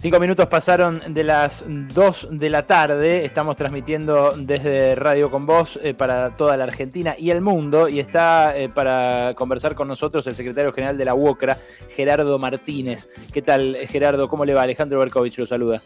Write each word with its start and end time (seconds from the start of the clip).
Cinco 0.00 0.18
minutos 0.18 0.46
pasaron 0.46 0.98
de 1.12 1.22
las 1.22 1.66
dos 1.94 2.26
de 2.30 2.48
la 2.48 2.66
tarde. 2.66 3.26
Estamos 3.26 3.54
transmitiendo 3.56 4.32
desde 4.34 4.94
Radio 4.94 5.30
con 5.30 5.44
Voz 5.44 5.78
eh, 5.82 5.92
para 5.92 6.38
toda 6.38 6.56
la 6.56 6.64
Argentina 6.64 7.14
y 7.18 7.28
el 7.28 7.42
mundo. 7.42 7.86
Y 7.86 8.00
está 8.00 8.56
eh, 8.56 8.70
para 8.70 9.34
conversar 9.34 9.74
con 9.74 9.88
nosotros 9.88 10.26
el 10.26 10.34
secretario 10.34 10.72
general 10.72 10.96
de 10.96 11.04
la 11.04 11.14
UOCRA, 11.14 11.58
Gerardo 11.90 12.38
Martínez. 12.38 13.10
¿Qué 13.30 13.42
tal, 13.42 13.76
Gerardo? 13.88 14.26
¿Cómo 14.26 14.46
le 14.46 14.54
va? 14.54 14.62
Alejandro 14.62 15.00
Berkovich 15.00 15.36
lo 15.36 15.44
saluda. 15.44 15.82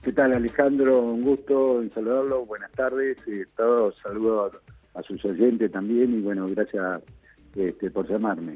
¿Qué 0.00 0.12
tal, 0.12 0.32
Alejandro? 0.32 1.00
Un 1.00 1.22
gusto 1.22 1.82
en 1.82 1.92
saludarlo. 1.92 2.46
Buenas 2.46 2.70
tardes. 2.70 3.18
Eh, 3.26 3.46
todos 3.56 3.96
saludo 4.00 4.48
a, 4.94 5.02
sus 5.02 5.24
oyentes 5.24 5.72
también. 5.72 6.16
Y 6.16 6.20
bueno, 6.20 6.46
gracias 6.46 7.02
este, 7.56 7.90
por 7.90 8.08
llamarme. 8.08 8.54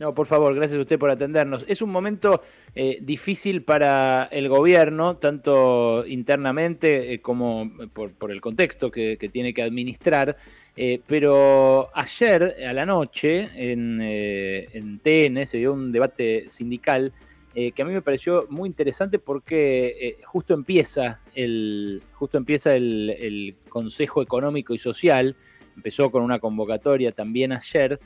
No, 0.00 0.14
por 0.14 0.26
favor, 0.26 0.54
gracias 0.54 0.78
a 0.78 0.80
usted 0.80 0.98
por 0.98 1.10
atendernos. 1.10 1.62
Es 1.68 1.82
un 1.82 1.90
momento 1.90 2.40
eh, 2.74 3.00
difícil 3.02 3.64
para 3.64 4.30
el 4.32 4.48
gobierno, 4.48 5.18
tanto 5.18 6.06
internamente 6.06 7.12
eh, 7.12 7.20
como 7.20 7.70
por, 7.92 8.30
el 8.30 8.40
contexto 8.40 8.90
que, 8.90 9.18
tiene 9.30 9.52
que 9.52 9.62
administrar, 9.62 10.38
eh, 10.74 11.02
pero 11.06 11.90
ayer 11.92 12.56
a 12.66 12.72
la 12.72 12.86
noche 12.86 13.50
en, 13.54 15.00
TN 15.02 15.46
se 15.46 15.58
dio 15.58 15.74
un 15.74 15.92
debate 15.92 16.48
sindical 16.48 17.12
que 17.52 17.82
a 17.82 17.84
mí 17.84 17.92
me 17.92 18.00
pareció 18.00 18.46
muy 18.48 18.68
interesante 18.68 19.18
porque 19.18 20.16
justo 20.24 20.54
empieza, 20.54 21.20
el, 21.34 22.00
justo 22.14 22.38
empieza 22.38 22.74
el 22.74 23.56
Consejo 23.68 24.22
Económico 24.22 24.72
y 24.72 24.78
Social, 24.78 25.36
empezó 25.76 26.10
con 26.10 26.22
una 26.22 26.38
convocatoria 26.38 27.12
también 27.12 27.52
ayer, 27.52 28.00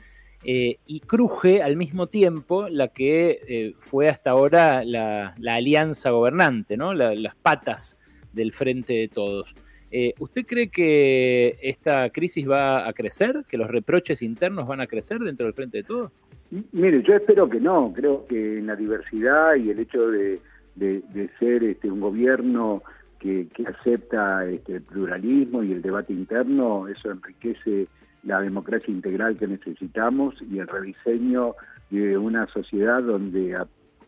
eh, 0.47 0.77
y 0.85 0.99
cruje 0.99 1.63
al 1.63 1.75
mismo 1.75 2.05
tiempo 2.05 2.67
la 2.69 2.89
que 2.89 3.39
eh, 3.47 3.73
fue 3.79 4.09
hasta 4.09 4.29
ahora 4.29 4.83
la, 4.85 5.33
alianza 5.47 6.11
gobernante, 6.11 6.77
¿no? 6.77 6.93
las 6.93 7.33
patas 7.33 7.97
del 8.31 8.53
frente 8.53 8.93
de 8.93 9.07
todos. 9.07 9.55
Eh, 9.89 10.13
¿Usted 10.19 10.45
cree 10.45 10.67
que 10.67 11.57
esta 11.63 12.11
crisis 12.11 12.47
va 12.47 12.87
a 12.87 12.93
crecer, 12.93 13.43
que 13.49 13.57
los 13.57 13.71
reproches 13.71 14.21
internos 14.21 14.67
van 14.67 14.81
a 14.81 14.87
crecer 14.87 15.17
dentro 15.17 15.47
del 15.47 15.55
frente 15.55 15.79
de 15.79 15.83
todos? 15.83 16.11
Mire, 16.73 17.01
yo 17.01 17.15
espero 17.15 17.49
que 17.49 17.59
no, 17.59 17.91
creo 17.95 18.27
que 18.27 18.59
en 18.59 18.67
la 18.67 18.75
diversidad 18.75 19.55
y 19.55 19.71
el 19.71 19.79
hecho 19.79 20.11
de, 20.11 20.39
ser 21.39 21.63
este, 21.63 21.89
un 21.89 22.01
gobierno 22.01 22.83
que, 23.17 23.47
acepta 23.65 24.45
este, 24.45 24.75
el 24.75 24.81
pluralismo 24.83 25.63
y 25.63 25.71
el 25.71 25.81
debate 25.81 26.13
interno, 26.13 26.87
eso 26.87 27.09
enriquece 27.09 27.87
la 28.25 28.41
democracia 28.41 28.91
integral 28.91 29.37
que 29.37 29.47
necesitamos 29.47 30.35
y 30.41 30.59
el 30.59 30.67
rediseño 30.67 31.55
de 31.89 32.17
una 32.17 32.47
sociedad 32.47 33.01
donde 33.01 33.57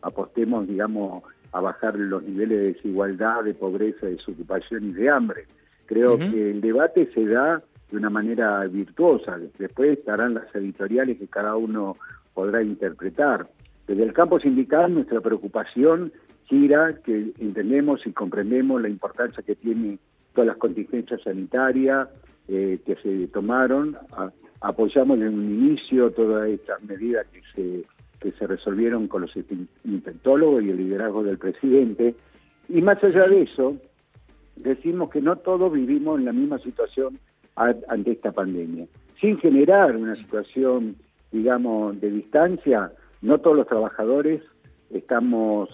apostemos, 0.02 0.66
digamos, 0.66 1.22
a 1.52 1.60
bajar 1.60 1.96
los 1.96 2.22
niveles 2.22 2.58
de 2.58 2.72
desigualdad, 2.72 3.44
de 3.44 3.54
pobreza, 3.54 4.06
de 4.06 4.16
desocupación 4.16 4.84
y 4.90 4.92
de 4.92 5.08
hambre. 5.08 5.44
Creo 5.86 6.18
que 6.18 6.50
el 6.50 6.60
debate 6.60 7.10
se 7.14 7.24
da 7.26 7.62
de 7.90 7.96
una 7.96 8.10
manera 8.10 8.62
virtuosa. 8.66 9.36
Después 9.58 9.98
estarán 9.98 10.34
las 10.34 10.54
editoriales 10.54 11.18
que 11.18 11.28
cada 11.28 11.56
uno 11.56 11.96
podrá 12.34 12.62
interpretar. 12.62 13.48
Desde 13.86 14.02
el 14.02 14.12
campo 14.12 14.38
sindical 14.38 14.92
nuestra 14.92 15.20
preocupación 15.20 16.12
gira 16.44 16.94
que 17.04 17.32
entendemos 17.38 18.06
y 18.06 18.12
comprendemos 18.12 18.82
la 18.82 18.88
importancia 18.88 19.42
que 19.42 19.54
tiene 19.54 19.98
todas 20.34 20.48
las 20.48 20.56
contingencias 20.58 21.22
sanitarias, 21.22 22.08
eh, 22.48 22.78
que 22.84 22.96
se 22.96 23.28
tomaron. 23.28 23.96
apoyamos 24.60 25.18
en 25.18 25.28
un 25.28 25.44
inicio 25.44 26.10
todas 26.10 26.48
estas 26.48 26.82
medidas 26.82 27.26
que 27.28 27.42
se, 27.54 27.84
que 28.20 28.32
se 28.32 28.46
resolvieron 28.46 29.06
con 29.06 29.22
los 29.22 29.32
infectólogos 29.84 30.62
y 30.62 30.70
el 30.70 30.78
liderazgo 30.78 31.22
del 31.22 31.38
presidente. 31.38 32.14
Y 32.68 32.82
más 32.82 33.02
allá 33.04 33.28
de 33.28 33.42
eso, 33.42 33.76
decimos 34.56 35.10
que 35.10 35.20
no 35.20 35.36
todos 35.36 35.72
vivimos 35.72 36.18
en 36.18 36.24
la 36.24 36.32
misma 36.32 36.58
situación 36.58 37.18
ante 37.54 38.12
esta 38.12 38.32
pandemia. 38.32 38.86
Sin 39.20 39.38
generar 39.38 39.96
una 39.96 40.14
situación, 40.14 40.96
digamos, 41.32 42.00
de 42.00 42.10
distancia, 42.10 42.92
no 43.20 43.38
todos 43.38 43.56
los 43.56 43.66
trabajadores 43.66 44.42
estamos 44.90 45.68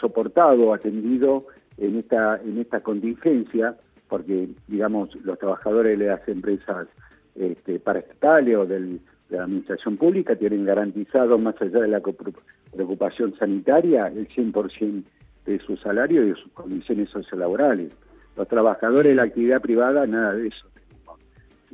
soportados, 0.00 0.74
atendidos 0.74 1.44
en 1.78 1.98
esta, 1.98 2.40
en 2.42 2.58
esta 2.58 2.80
contingencia 2.80 3.76
porque, 4.10 4.48
digamos, 4.66 5.14
los 5.24 5.38
trabajadores 5.38 5.98
de 5.98 6.06
las 6.06 6.28
empresas 6.28 6.88
este, 7.36 7.78
paraestatales 7.78 8.56
o 8.56 8.66
de 8.66 8.98
la 9.30 9.44
administración 9.44 9.96
pública 9.96 10.34
tienen 10.34 10.64
garantizado, 10.64 11.38
más 11.38 11.54
allá 11.62 11.78
de 11.78 11.88
la 11.88 12.00
preocupación 12.00 13.34
sanitaria, 13.38 14.08
el 14.08 14.28
100% 14.28 15.04
de 15.46 15.58
su 15.60 15.76
salario 15.76 16.24
y 16.24 16.30
de 16.30 16.34
sus 16.34 16.50
condiciones 16.52 17.08
sociolaborales. 17.10 17.92
Los 18.36 18.48
trabajadores 18.48 19.10
de 19.10 19.14
la 19.14 19.22
actividad 19.22 19.60
privada, 19.60 20.06
nada 20.06 20.34
de 20.34 20.48
eso. 20.48 20.66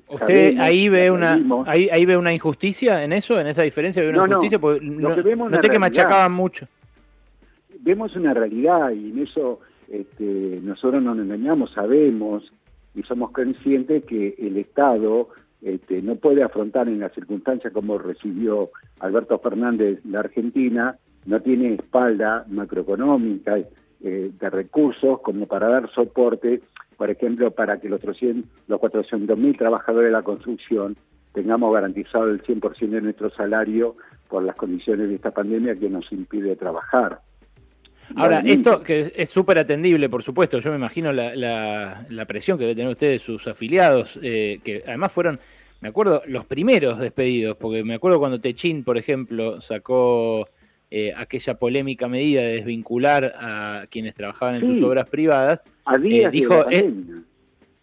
¿Usted 0.08 0.58
ahí 0.58 0.88
ve 0.88 1.10
una 1.10 1.36
ahí, 1.66 1.88
ahí, 1.90 2.04
ve 2.04 2.16
una 2.16 2.32
injusticia 2.32 3.02
en 3.02 3.12
eso, 3.12 3.40
en 3.40 3.48
esa 3.48 3.62
diferencia? 3.62 4.02
¿Ve 4.02 4.10
una 4.10 4.26
injusticia? 4.26 4.58
No, 4.58 5.08
no, 5.08 5.48
noté 5.48 5.68
que 5.68 5.78
machacaban 5.78 6.32
mucho. 6.32 6.68
Vemos 7.80 8.14
una 8.14 8.32
realidad 8.34 8.90
y 8.90 9.10
en 9.10 9.22
eso 9.22 9.60
este, 9.88 10.60
nosotros 10.62 11.02
no 11.02 11.14
nos 11.14 11.24
engañamos, 11.24 11.72
sabemos 11.72 12.52
y 12.94 13.02
somos 13.02 13.30
conscientes 13.30 14.04
que 14.04 14.34
el 14.38 14.56
Estado 14.56 15.28
este, 15.62 16.02
no 16.02 16.16
puede 16.16 16.42
afrontar 16.42 16.88
en 16.88 17.00
las 17.00 17.12
circunstancias 17.12 17.72
como 17.72 17.98
recibió 17.98 18.70
Alberto 19.00 19.38
Fernández 19.38 20.00
la 20.04 20.20
Argentina, 20.20 20.96
no 21.24 21.40
tiene 21.40 21.74
espalda 21.74 22.44
macroeconómica 22.48 23.58
eh, 23.58 24.30
de 24.38 24.50
recursos 24.50 25.20
como 25.20 25.46
para 25.46 25.68
dar 25.68 25.90
soporte, 25.92 26.62
por 26.96 27.10
ejemplo, 27.10 27.50
para 27.50 27.78
que 27.80 27.88
los, 27.88 28.00
300, 28.00 28.48
los 28.68 28.80
400.000 28.80 29.58
trabajadores 29.58 30.08
de 30.08 30.12
la 30.12 30.22
construcción 30.22 30.96
tengamos 31.32 31.74
garantizado 31.74 32.30
el 32.30 32.42
100% 32.42 32.88
de 32.88 33.00
nuestro 33.02 33.30
salario 33.30 33.96
por 34.28 34.42
las 34.42 34.56
condiciones 34.56 35.08
de 35.08 35.16
esta 35.16 35.32
pandemia 35.32 35.76
que 35.76 35.90
nos 35.90 36.10
impide 36.12 36.56
trabajar. 36.56 37.20
Ahora, 38.14 38.42
esto 38.44 38.82
que 38.82 39.12
es 39.14 39.30
súper 39.30 39.58
atendible, 39.58 40.08
por 40.08 40.22
supuesto, 40.22 40.60
yo 40.60 40.70
me 40.70 40.76
imagino 40.76 41.12
la, 41.12 41.34
la, 41.34 42.24
presión 42.26 42.56
que 42.56 42.64
debe 42.64 42.76
tener 42.76 42.90
ustedes, 42.90 43.22
sus 43.22 43.46
afiliados, 43.46 44.18
eh, 44.22 44.60
que 44.62 44.82
además 44.86 45.12
fueron, 45.12 45.40
me 45.80 45.88
acuerdo, 45.88 46.22
los 46.26 46.44
primeros 46.44 46.98
despedidos, 46.98 47.56
porque 47.56 47.82
me 47.82 47.94
acuerdo 47.94 48.18
cuando 48.18 48.40
Techín, 48.40 48.84
por 48.84 48.96
ejemplo, 48.96 49.60
sacó 49.60 50.48
eh, 50.90 51.12
aquella 51.16 51.58
polémica 51.58 52.06
medida 52.08 52.42
de 52.42 52.54
desvincular 52.54 53.32
a 53.36 53.84
quienes 53.90 54.14
trabajaban 54.14 54.56
en 54.56 54.66
sus 54.66 54.82
obras 54.82 55.08
privadas, 55.08 55.62
a 55.84 55.98
días 55.98 56.30
dijo, 56.30 56.64
de 56.64 56.92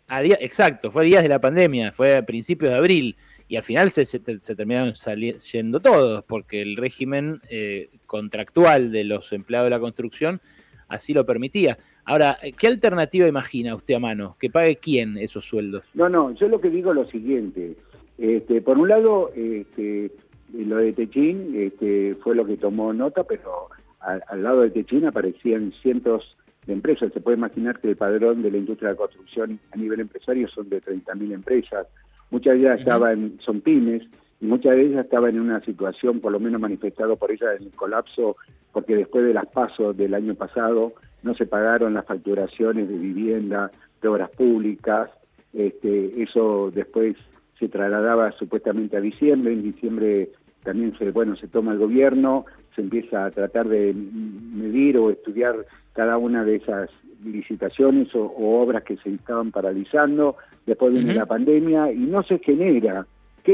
a 0.08 0.22
día, 0.22 0.38
exacto, 0.40 0.92
fue 0.92 1.04
a 1.04 1.06
días 1.06 1.24
de 1.24 1.30
la 1.30 1.40
pandemia, 1.40 1.92
fue 1.92 2.18
a 2.18 2.26
principios 2.26 2.72
de 2.72 2.78
abril 2.78 3.16
y 3.54 3.56
al 3.56 3.62
final 3.62 3.92
se, 3.92 4.20
terminaron 4.56 4.96
saliendo 4.96 5.80
todos, 5.80 6.24
porque 6.24 6.64
el 6.64 6.76
régimen 6.76 7.40
eh, 7.52 7.92
contractual 8.08 8.92
de 8.92 9.04
los 9.04 9.32
empleados 9.32 9.68
de 9.68 9.70
la 9.70 9.80
construcción 9.80 10.40
así 10.88 11.14
lo 11.14 11.24
permitía. 11.24 11.78
Ahora, 12.04 12.36
¿qué 12.58 12.66
alternativa 12.66 13.28
imagina 13.28 13.76
usted 13.76 13.94
a 13.94 14.00
mano? 14.00 14.38
¿Que 14.40 14.50
pague 14.50 14.78
quién 14.78 15.20
esos 15.20 15.46
sueldos? 15.46 15.84
No, 15.94 16.10
no, 16.10 16.32
yo 16.34 16.48
lo 16.48 16.60
que 16.60 16.72
digo 16.72 16.94
es 16.94 16.96
lo 16.96 17.06
siguiente. 17.12 17.76
Este, 18.18 18.60
por 18.64 18.80
un 18.80 18.90
lado, 18.90 19.32
este, 19.36 20.10
lo 20.52 20.78
de 20.78 20.94
Techín 20.94 21.54
este, 21.56 22.16
fue 22.24 22.34
lo 22.34 22.48
que 22.48 22.58
tomó 22.58 22.92
nota, 22.92 23.24
pero 23.24 23.70
al, 24.00 24.42
lado 24.42 24.62
de 24.62 24.72
Techín 24.72 25.06
aparecían 25.06 25.72
cientos 25.84 26.38
de 26.66 26.74
empresas. 26.74 27.14
Se 27.14 27.22
puede 27.22 27.38
imaginar 27.38 27.80
que 27.80 27.90
el 27.90 27.98
padrón 27.98 28.42
de 28.42 28.50
la 28.50 28.58
industria 28.58 28.90
de 28.90 28.94
la 28.96 28.98
construcción 28.98 29.60
a 29.72 29.78
nivel 29.78 30.00
empresario 30.00 30.48
son 30.48 30.70
de 30.70 30.82
30.000 30.82 31.34
empresas. 31.34 31.86
Muchas 32.34 32.56
de 32.56 32.62
ellas 32.62 32.80
estaban, 32.80 33.38
son 33.46 33.62
pymes, 33.62 34.02
y 34.42 34.48
muchas 34.48 34.76
de 34.76 34.88
ellas 34.88 35.06
estaban 35.06 35.36
en 35.36 35.42
una 35.42 35.62
situación, 35.62 36.20
por 36.20 36.32
lo 36.32 36.40
menos 36.40 36.60
manifestado 36.60 37.16
por 37.16 37.30
ellas, 37.32 37.60
en 37.60 37.68
el 37.68 37.76
colapso, 37.76 38.38
porque 38.72 38.96
después 38.96 39.24
de 39.24 39.36
las 39.36 39.46
pasos 39.46 39.96
del 39.96 40.16
año 40.16 40.34
pasado 40.34 40.94
no 41.22 41.36
se 41.36 41.46
pagaron 41.46 41.94
las 41.94 42.08
facturaciones 42.08 42.90
de 42.90 42.98
vivienda, 42.98 43.70
de 44.02 44.08
obras 44.08 44.32
públicas, 44.32 45.12
este, 45.54 46.24
eso 46.24 46.72
después 46.74 47.16
se 47.60 47.70
trasladaba 47.70 48.32
supuestamente 48.32 48.98
a 48.98 49.02
diciembre, 49.02 49.54
en 49.54 49.62
diciembre 49.62 50.32
también 50.64 50.98
se, 50.98 51.12
bueno, 51.12 51.36
se 51.36 51.48
toma 51.48 51.74
el 51.74 51.80
gobierno, 51.80 52.46
se 52.76 52.82
empieza 52.82 53.26
a 53.26 53.32
tratar 53.32 53.68
de 53.68 53.94
medir 53.94 54.98
o 54.98 55.10
estudiar 55.10 55.66
cada 55.94 56.18
una 56.18 56.44
de 56.44 56.56
esas 56.56 56.90
licitaciones 57.24 58.14
o, 58.16 58.34
obras 58.36 58.84
que 58.84 58.98
se 58.98 59.10
estaban 59.10 59.52
paralizando, 59.52 60.36
después 60.66 60.94
viene 60.94 61.14
la 61.14 61.26
pandemia 61.26 61.92
y 61.92 62.00
no 62.00 62.24
se 62.24 62.40
genera. 62.40 63.06
¿Qué, 63.44 63.52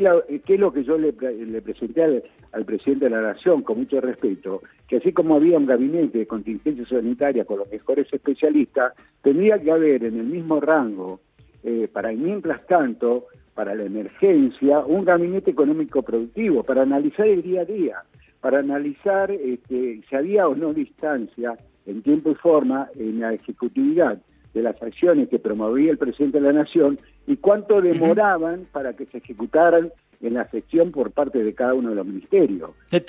es 0.47 0.59
lo 0.59 0.71
que 0.71 0.83
yo 0.83 0.99
le, 0.99 1.13
presenté 1.13 2.03
al, 2.51 2.65
presidente 2.65 3.05
de 3.05 3.11
la 3.11 3.21
Nación, 3.21 3.63
con 3.63 3.79
mucho 3.79 3.99
respeto? 3.99 4.61
Que 4.87 4.97
así 4.97 5.11
como 5.13 5.35
había 5.35 5.57
un 5.57 5.65
gabinete 5.65 6.19
de 6.19 6.27
contingencia 6.27 6.85
sanitaria 6.85 7.43
con 7.43 7.57
los 7.57 7.71
mejores 7.71 8.07
especialistas, 8.13 8.93
tendría 9.23 9.57
que 9.59 9.71
haber 9.71 10.03
en 10.03 10.19
el 10.19 10.27
mismo 10.27 10.59
rango, 10.59 11.21
eh, 11.63 11.89
para 11.91 12.11
mientras 12.11 12.65
tanto, 12.67 13.25
para 13.59 13.75
la 13.75 13.83
emergencia, 13.83 14.79
un 14.79 15.03
gabinete 15.03 15.51
económico 15.51 16.01
productivo, 16.01 16.63
para 16.63 16.83
analizar 16.83 17.27
el 17.27 17.41
día 17.41 17.63
a 17.63 17.65
día, 17.65 18.03
para 18.39 18.59
analizar 18.59 19.31
este, 19.31 20.01
si 20.09 20.15
había 20.15 20.47
o 20.47 20.55
no 20.55 20.73
distancia 20.73 21.57
en 21.85 22.01
tiempo 22.01 22.31
y 22.31 22.35
forma 22.35 22.87
en 22.97 23.19
la 23.19 23.33
ejecutividad 23.33 24.17
de 24.53 24.61
las 24.61 24.81
acciones 24.81 25.27
que 25.27 25.39
promovía 25.39 25.91
el 25.91 25.97
presidente 25.97 26.39
de 26.39 26.45
la 26.45 26.53
Nación 26.53 26.99
y 27.27 27.35
cuánto 27.35 27.81
demoraban 27.81 28.65
para 28.71 28.93
que 28.93 29.07
se 29.07 29.17
ejecutaran 29.17 29.91
en 30.21 30.35
la 30.35 30.49
sección 30.49 30.93
por 30.93 31.11
parte 31.11 31.43
de 31.43 31.53
cada 31.53 31.73
uno 31.73 31.89
de 31.89 31.95
los 31.95 32.05
ministerios. 32.05 32.71
Eh, 32.91 33.03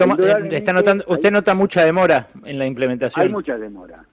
está 0.51 0.73
notando, 0.73 1.05
usted 1.07 1.31
nota 1.31 1.55
mucha 1.55 1.85
demora 1.85 2.27
en 2.45 2.59
la 2.59 2.67
implementación. 2.67 3.25
Hay 3.25 3.33
mucha 3.33 3.57
demora. 3.57 4.05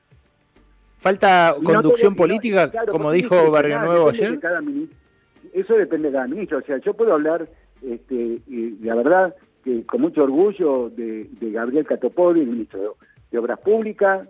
¿Falta 0.98 1.56
conducción 1.64 2.16
política, 2.16 2.72
como 2.92 3.12
dijo 3.12 3.50
Barrio 3.50 3.82
Nuevo 3.82 4.10
ayer? 4.10 4.40
Eso 5.54 5.76
depende 5.76 6.10
de 6.10 6.14
cada 6.14 6.28
ministro. 6.28 6.60
O 6.60 6.62
sea, 6.62 6.78
yo 6.78 6.94
puedo 6.94 7.14
hablar, 7.14 7.48
este, 7.82 8.42
y 8.48 8.78
la 8.82 8.96
verdad, 8.96 9.36
que 9.64 9.86
con 9.86 10.02
mucho 10.02 10.24
orgullo 10.24 10.90
de, 10.90 11.30
Gabriel 11.40 11.86
Catopodi, 11.86 12.42
el 12.42 12.48
ministro 12.48 12.96
de 13.32 13.38
Obras 13.38 13.60
Públicas, 13.60 14.28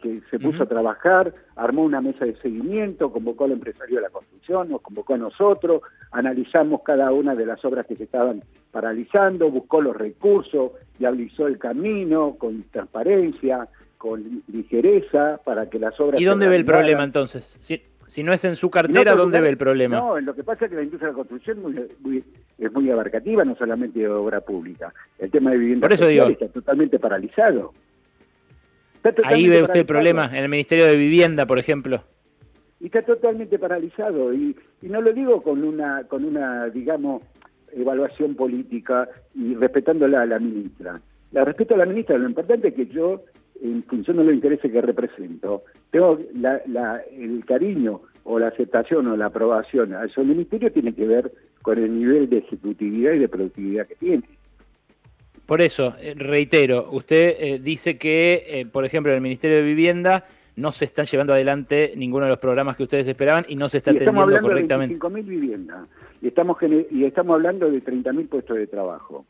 que 0.00 0.20
se 0.30 0.38
puso 0.38 0.62
a 0.62 0.66
trabajar, 0.66 1.34
armó 1.56 1.82
una 1.82 2.00
mesa 2.00 2.24
de 2.24 2.36
seguimiento, 2.36 3.10
convocó 3.10 3.44
al 3.44 3.52
empresario 3.52 3.96
de 3.96 4.02
la 4.02 4.10
construcción, 4.10 4.68
nos 4.68 4.82
convocó 4.82 5.14
a 5.14 5.18
nosotros, 5.18 5.82
analizamos 6.12 6.82
cada 6.82 7.10
una 7.12 7.34
de 7.34 7.46
las 7.46 7.64
obras 7.64 7.86
que 7.86 7.96
se 7.96 8.04
estaban 8.04 8.44
paralizando, 8.70 9.50
buscó 9.50 9.80
los 9.80 9.96
recursos, 9.96 10.72
viabilizó 10.98 11.46
el 11.46 11.58
camino 11.58 12.36
con 12.38 12.62
transparencia, 12.70 13.68
con 13.96 14.42
ligereza, 14.52 15.40
para 15.44 15.68
que 15.68 15.78
las 15.78 15.98
obras... 15.98 16.20
¿Y 16.20 16.24
dónde 16.24 16.48
ve 16.48 16.56
el 16.56 16.64
problema 16.64 17.02
entonces? 17.02 17.56
Si, 17.60 17.82
si 18.06 18.22
no 18.22 18.32
es 18.32 18.44
en 18.44 18.56
su 18.56 18.70
cartera, 18.70 19.14
¿dónde 19.14 19.40
ve 19.40 19.48
el 19.48 19.56
problema? 19.56 19.98
No, 19.98 20.20
lo 20.20 20.34
que 20.34 20.44
pasa 20.44 20.64
es 20.64 20.70
que 20.70 20.76
la 20.76 20.82
industria 20.82 21.08
de 21.08 21.12
la 21.12 21.16
construcción 21.16 21.58
es 22.58 22.72
muy, 22.72 22.90
abarcativa, 22.90 23.44
no 23.44 23.56
solamente 23.56 23.98
de 24.00 24.08
obra 24.08 24.40
pública. 24.40 24.92
El 25.18 25.30
tema 25.30 25.50
de 25.50 25.58
vivienda 25.58 25.84
Por 25.86 25.92
eso 25.92 26.06
digo, 26.06 26.26
está 26.26 26.48
totalmente 26.48 26.98
paralizado. 26.98 27.72
Ahí 29.24 29.48
ve 29.48 29.62
usted 29.62 29.80
el 29.80 29.86
problema, 29.86 30.26
en 30.26 30.42
el 30.42 30.48
Ministerio 30.48 30.86
de 30.86 30.96
Vivienda, 30.96 31.46
por 31.46 31.58
ejemplo. 31.58 32.02
Y 32.80 32.86
está 32.86 33.02
totalmente 33.02 33.58
paralizado. 33.58 34.32
Y, 34.32 34.56
no 34.82 35.00
lo 35.00 35.12
digo 35.12 35.42
con 35.42 35.64
una, 35.64 36.04
con 36.04 36.24
una, 36.24 36.68
digamos, 36.68 37.22
evaluación 37.72 38.34
política 38.34 39.08
y 39.34 39.54
respetándola 39.54 40.22
a 40.22 40.26
la 40.26 40.38
ministra. 40.38 41.00
La 41.32 41.44
respeto 41.44 41.74
a 41.74 41.78
la 41.78 41.86
ministra, 41.86 42.18
lo 42.18 42.28
importante 42.28 42.68
es 42.68 42.74
que 42.74 42.86
yo, 42.86 43.22
en 43.62 43.82
función 43.84 44.18
de 44.18 44.24
los 44.24 44.34
intereses 44.34 44.70
que 44.70 44.80
represento, 44.80 45.64
tengo 45.90 46.18
el 46.18 47.44
cariño 47.44 48.02
o 48.24 48.38
la 48.38 48.48
aceptación 48.48 49.06
o 49.08 49.16
la 49.16 49.26
aprobación 49.26 49.94
a 49.94 50.04
ese 50.04 50.22
ministerio 50.22 50.72
tiene 50.72 50.94
que 50.94 51.06
ver 51.06 51.32
con 51.62 51.78
el 51.78 51.98
nivel 51.98 52.28
de 52.28 52.38
ejecutividad 52.38 53.12
y 53.12 53.18
de 53.20 53.28
productividad 53.28 53.86
que 53.86 53.96
tiene. 53.96 54.22
Por 55.46 55.60
eso, 55.60 55.94
eh, 56.00 56.14
reitero, 56.16 56.88
usted 56.90 57.36
eh, 57.38 57.58
dice 57.60 57.96
que, 57.96 58.44
eh, 58.48 58.66
por 58.66 58.84
ejemplo, 58.84 59.12
en 59.12 59.16
el 59.16 59.22
Ministerio 59.22 59.56
de 59.58 59.62
Vivienda 59.62 60.24
no 60.56 60.72
se 60.72 60.86
están 60.86 61.04
llevando 61.04 61.34
adelante 61.34 61.92
ninguno 61.96 62.24
de 62.24 62.30
los 62.30 62.38
programas 62.38 62.76
que 62.76 62.82
ustedes 62.82 63.06
esperaban 63.06 63.44
y 63.48 63.54
no 63.54 63.68
se 63.68 63.76
está 63.76 63.90
atendiendo 63.90 64.10
estamos 64.10 64.34
hablando 64.34 64.48
correctamente. 64.48 64.94
De 64.94 65.00
25.000 65.00 65.24
viviendas 65.24 65.88
y 66.20 66.28
estamos, 66.28 66.56
y 66.90 67.04
estamos 67.04 67.34
hablando 67.34 67.70
de 67.70 67.82
30.000 67.82 68.28
puestos 68.28 68.56
de 68.56 68.66
trabajo. 68.66 69.24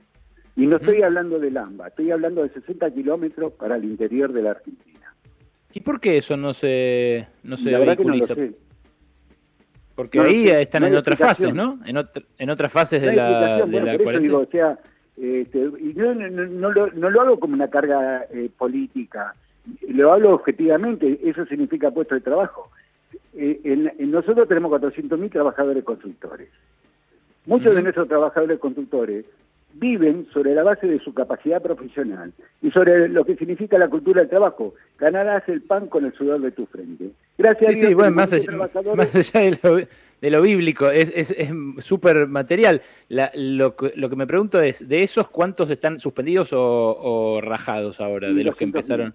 Y 0.57 0.67
no 0.67 0.77
estoy 0.77 1.03
hablando 1.03 1.39
de 1.39 1.51
Lamba, 1.51 1.89
estoy 1.89 2.11
hablando 2.11 2.43
de 2.43 2.49
60 2.49 2.91
kilómetros 2.93 3.53
para 3.53 3.77
el 3.77 3.85
interior 3.85 4.33
de 4.33 4.43
la 4.43 4.53
Argentina. 4.53 5.15
¿Y 5.73 5.81
por 5.81 6.01
qué 6.01 6.17
eso 6.17 6.37
no 6.37 6.55
se, 6.55 7.29
no 7.43 7.59
se 7.59 7.77
vehiculiza? 7.77 8.35
Porque 9.95 10.21
ahí 10.21 10.49
están 10.49 10.85
en 10.85 10.95
otras 10.95 11.19
fases, 11.19 11.55
¿no? 11.55 11.79
En, 11.85 11.97
en 12.39 12.51
otras 12.51 12.73
fases 12.73 13.03
de 13.03 13.15
la, 13.15 13.67
de 13.67 13.81
la 13.81 13.99
cuarentena. 13.99 14.39
o 14.39 14.47
sea, 14.47 14.79
este, 15.17 15.71
y 15.81 15.95
yo 15.95 16.15
no, 16.15 16.71
lo, 16.71 17.21
hago 17.21 17.41
como 17.41 17.55
una 17.55 17.69
carga 17.69 18.27
eh, 18.31 18.51
política, 18.57 19.35
lo 19.89 20.13
hablo 20.13 20.35
objetivamente, 20.35 21.21
eso 21.25 21.47
significa 21.47 21.91
puesto 21.91 22.15
de 22.15 22.21
trabajo. 22.21 22.71
Eh, 23.35 23.61
en, 23.65 24.11
nosotros 24.11 24.47
tenemos 24.49 24.71
400.000 24.73 25.31
trabajadores 25.31 25.85
constructores. 25.85 26.49
Muchos 27.47 27.75
de 27.75 27.83
nuestros 27.83 28.09
trabajadores 28.09 28.59
constructores 28.59 29.25
viven 29.79 30.27
sobre 30.33 30.55
la 30.55 30.63
base 30.63 30.87
de 30.87 30.99
su 31.01 31.13
capacidad 31.13 31.63
profesional 31.63 32.33
y 32.63 32.71
sobre 32.71 33.09
lo 33.09 33.25
que 33.25 33.37
significa 33.37 33.79
la 33.79 33.89
cultura 33.89 34.21
del 34.21 34.31
trabajo. 34.31 34.75
Ganarás 34.99 35.49
el 35.49 35.63
pan 35.63 35.89
con 35.89 36.05
el 36.05 36.13
sudor 36.15 36.41
de 36.41 36.53
tu 36.53 36.67
frente. 36.67 37.11
Gracias 37.37 37.69
a 37.69 37.73
Dios. 37.73 37.89
Sí, 37.89 37.95
bueno, 37.95 38.13
más 38.13 38.33
allá, 38.33 39.41
de, 40.21 40.31
lo, 40.31 40.43
bíblico, 40.43 40.91
es 40.91 41.35
súper 41.79 42.27
material. 42.27 42.81
lo, 43.09 43.77
que 43.77 44.17
me 44.17 44.27
pregunto 44.27 44.61
es, 44.61 44.89
¿de 44.89 45.03
esos 45.03 45.29
cuántos 45.29 45.69
están 45.71 45.99
suspendidos 45.99 46.51
o, 46.53 47.41
rajados 47.43 48.01
ahora, 48.01 48.33
de 48.33 48.45
los 48.45 48.57
que 48.57 48.65
empezaron? 48.65 49.15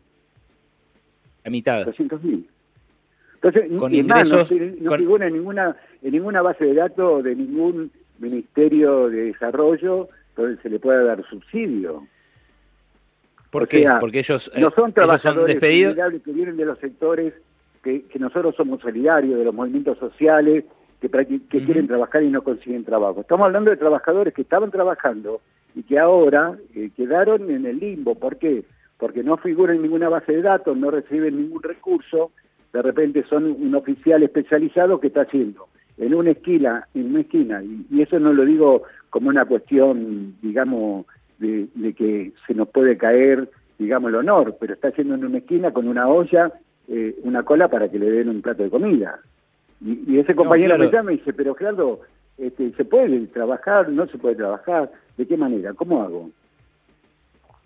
A 1.44 1.50
mitad. 1.50 1.88
200.000. 1.88 2.46
Entonces, 3.36 3.80
con 3.80 3.96
ingresos, 3.96 4.52
no, 4.52 4.96
figura 4.96 5.26
en 5.26 5.34
ninguna, 5.34 5.76
en 6.04 6.12
ninguna 6.12 6.44
base 6.44 6.64
de 6.64 6.76
datos 6.76 7.24
de 7.24 7.36
ningún 7.36 7.90
ministerio 8.20 9.10
de 9.10 9.26
desarrollo 9.26 10.10
se 10.36 10.70
le 10.70 10.80
pueda 10.80 11.04
dar 11.04 11.24
subsidio. 11.30 12.08
¿Por 13.50 13.68
qué? 13.68 13.88
Porque 14.00 14.20
ellos 14.20 14.52
no 14.58 14.72
son 14.72 14.94
trabajadores 14.94 15.54
son 15.54 16.22
que 16.22 16.32
vienen 16.32 16.58
de 16.58 16.66
los 16.66 16.80
sectores 16.80 17.34
que, 17.84 18.06
nosotros 18.20 18.56
somos 18.56 18.82
solidarios, 18.82 19.38
de 19.38 19.46
los 19.46 19.54
movimientos 19.54 19.98
sociales, 19.98 20.66
que, 21.02 21.10
que 21.10 21.66
quieren 21.66 21.88
trabajar 21.88 22.24
y 22.24 22.30
no 22.30 22.44
consiguen 22.44 22.86
trabajo. 22.86 23.22
Estamos 23.22 23.46
hablando 23.46 23.72
de 23.72 23.78
trabajadores 23.78 24.34
que 24.34 24.44
estaban 24.44 24.72
trabajando 24.72 25.42
y 25.76 25.84
que 25.84 26.00
ahora 26.00 26.58
eh, 26.76 26.92
quedaron 26.96 27.50
en 27.50 27.66
el 27.66 27.80
limbo. 27.80 28.16
¿Por 28.16 28.38
qué? 28.38 28.64
Porque 28.98 29.24
no 29.24 29.38
figuran 29.38 29.78
en 29.78 29.82
ninguna 29.82 30.10
base 30.10 30.32
de 30.32 30.42
datos, 30.44 30.78
no 30.78 30.92
reciben 30.92 31.38
ningún 31.38 31.64
recurso, 31.64 32.32
de 32.72 32.82
repente 32.82 33.26
son 33.28 33.46
un 33.46 33.76
oficial 33.76 34.24
especializado 34.24 35.00
que 35.00 35.08
está 35.08 35.22
haciendo 35.22 35.68
en 36.02 36.16
una 36.16 36.32
esquina, 36.32 36.88
en 36.96 37.12
una 37.12 37.22
esquina, 37.22 37.64
y, 37.64 38.02
eso 38.02 38.20
no 38.20 38.34
lo 38.34 38.44
digo 38.44 38.84
como 39.12 39.30
una 39.30 39.46
cuestión, 39.46 40.36
digamos, 40.42 41.06
de, 41.38 41.68
que 41.96 42.34
se 42.48 42.56
nos 42.56 42.70
puede 42.70 42.98
caer, 42.98 43.50
digamos, 43.78 44.10
el 44.10 44.16
honor, 44.16 44.58
pero 44.60 44.74
está 44.74 44.88
haciendo 44.88 45.14
en 45.14 45.26
una 45.26 45.38
esquina 45.38 45.72
con 45.72 45.88
una 45.88 46.08
olla, 46.08 46.52
eh, 46.88 47.16
una 47.24 47.44
cola 47.44 47.68
para 47.68 47.90
que 47.90 48.00
le 48.00 48.10
den 48.10 48.30
un 48.30 48.42
plato 48.42 48.64
de 48.64 48.72
comida. 48.72 49.20
Y, 49.80 50.18
ese 50.18 50.34
compañero 50.34 50.78
me 50.78 50.92
llama 50.92 51.14
y 51.14 51.18
dice, 51.18 51.34
pero 51.34 51.54
Gerardo, 51.54 52.02
este, 52.38 52.72
¿se 52.72 52.84
puede 52.84 53.28
trabajar? 53.28 53.90
¿No 53.90 54.08
se 54.08 54.18
puede 54.18 54.36
trabajar? 54.36 54.92
¿De 55.18 55.28
qué 55.28 55.38
manera? 55.38 55.74
¿Cómo 55.74 56.02
hago? 56.02 56.32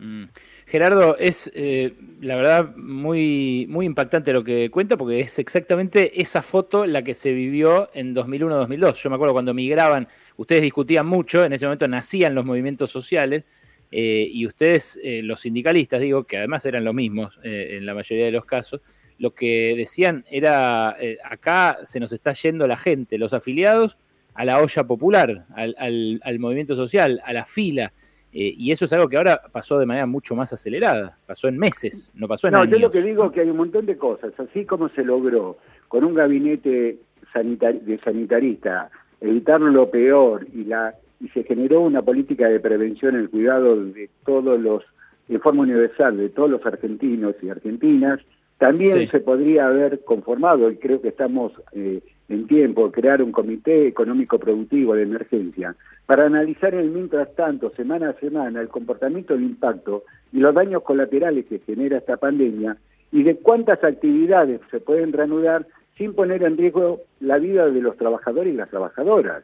Mm. 0.06 0.26
Gerardo, 0.68 1.18
es 1.18 1.52
eh, 1.56 1.94
la 2.22 2.36
verdad 2.36 2.76
muy, 2.76 3.66
muy 3.70 3.86
impactante 3.86 4.34
lo 4.34 4.44
que 4.44 4.70
cuenta 4.70 4.98
porque 4.98 5.20
es 5.20 5.40
exactamente 5.40 6.22
esa 6.22 6.42
foto 6.42 6.86
la 6.86 7.04
que 7.04 7.14
se 7.14 7.32
vivió 7.32 7.90
en 7.94 8.16
2001-2002. 8.16 8.94
Yo 9.02 9.10
me 9.10 9.16
acuerdo 9.16 9.34
cuando 9.34 9.54
migraban, 9.54 10.08
ustedes 10.38 10.62
discutían 10.62 11.08
mucho, 11.08 11.44
en 11.44 11.54
ese 11.54 11.66
momento 11.66 11.88
nacían 11.88 12.36
los 12.36 12.46
movimientos 12.46 12.92
sociales 12.92 13.46
eh, 13.92 14.28
y 14.32 14.46
ustedes, 14.46 15.00
eh, 15.04 15.22
los 15.24 15.40
sindicalistas, 15.42 16.02
digo, 16.02 16.24
que 16.26 16.38
además 16.38 16.66
eran 16.66 16.84
los 16.84 16.94
mismos 16.94 17.40
en 17.44 17.86
la 17.86 17.94
mayoría 17.94 18.26
de 18.26 18.32
los 18.32 18.46
casos, 18.46 18.82
lo 19.18 19.34
que 19.34 19.76
decían 19.78 20.26
era, 20.30 20.98
acá 21.24 21.78
se 21.84 22.00
nos 22.00 22.12
está 22.12 22.34
yendo 22.34 22.68
la 22.68 22.76
gente, 22.76 23.18
los 23.18 23.34
afiliados 23.34 23.98
a 24.34 24.44
la 24.44 24.60
olla 24.60 24.84
popular, 24.84 25.46
al 25.56 26.40
movimiento 26.40 26.76
social, 26.76 27.22
a 27.24 27.34
la 27.34 27.46
fila. 27.46 27.94
Eh, 28.38 28.54
y 28.58 28.72
eso 28.72 28.84
es 28.84 28.92
algo 28.92 29.08
que 29.08 29.16
ahora 29.16 29.42
pasó 29.50 29.80
de 29.80 29.86
manera 29.86 30.06
mucho 30.06 30.36
más 30.36 30.52
acelerada, 30.52 31.18
pasó 31.26 31.48
en 31.48 31.58
meses, 31.58 32.12
no 32.16 32.28
pasó 32.28 32.50
en 32.50 32.56
años. 32.56 32.70
No, 32.70 32.76
yo 32.76 32.82
lo 32.82 32.92
que 32.92 33.02
digo 33.02 33.26
es 33.26 33.32
que 33.32 33.40
hay 33.40 33.50
un 33.50 33.56
montón 33.56 33.86
de 33.86 33.98
cosas, 33.98 34.34
así 34.38 34.66
como 34.66 34.90
se 34.90 35.06
logró 35.06 35.58
con 35.88 36.04
un 36.04 36.14
gabinete 36.14 36.98
de 37.34 38.00
sanitarista 38.04 38.90
evitar 39.22 39.62
lo 39.62 39.90
peor 39.90 40.46
y 40.54 40.66
la 40.66 40.96
y 41.22 41.30
se 41.30 41.44
generó 41.44 41.80
una 41.80 42.02
política 42.02 42.50
de 42.50 42.60
prevención, 42.60 43.16
el 43.16 43.30
cuidado 43.30 43.82
de 43.82 44.10
todos 44.26 44.60
los, 44.60 44.84
de 45.30 45.40
forma 45.40 45.64
universal, 45.64 46.18
de 46.18 46.28
todos 46.28 46.50
los 46.50 46.66
argentinos 46.66 47.36
y 47.42 47.50
argentinas, 47.50 48.20
también 48.58 49.10
se 49.10 49.20
podría 49.22 49.68
haber 49.68 50.04
conformado, 50.04 50.70
y 50.70 50.76
creo 50.76 51.02
que 51.02 51.08
estamos 51.08 51.54
eh, 51.72 52.02
en 52.28 52.48
tiempo, 52.48 52.92
crear 52.92 53.22
un 53.22 53.32
comité 53.32 53.88
económico 53.88 54.40
productivo 54.40 54.96
de 54.96 55.04
emergencia 55.04 55.76
para 56.06 56.26
analizar 56.26 56.74
en 56.74 56.82
el 56.82 56.90
mientras 56.90 57.34
tanto, 57.36 57.72
semana 57.72 58.10
a 58.10 58.20
semana, 58.20 58.62
el 58.62 58.68
comportamiento, 58.68 59.34
el 59.34 59.44
impacto 59.44 60.04
y 60.32 60.40
los 60.40 60.54
daños 60.54 60.84
colaterales 60.84 61.46
que 61.46 61.60
genera 61.60 61.98
esta 61.98 62.18
pandemia 62.18 62.78
y 63.12 63.24
de 63.24 63.36
cuántas 63.38 63.84
actividades 63.84 64.62
se 64.72 64.80
pueden 64.80 65.14
reanudar 65.14 65.68
sin 65.98 66.14
poner 66.14 66.44
en 66.44 66.58
riesgo 66.58 67.02
la 67.20 67.38
vida 67.38 67.68
de 67.70 67.82
los 67.82 67.96
trabajadores 67.98 68.54
y 68.54 68.58
las 68.58 68.70
trabajadoras. 68.70 69.44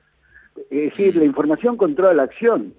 Es 0.69 0.91
decir, 0.91 1.15
la 1.15 1.25
información 1.25 1.77
controla 1.77 2.13
la 2.13 2.23
acción. 2.23 2.73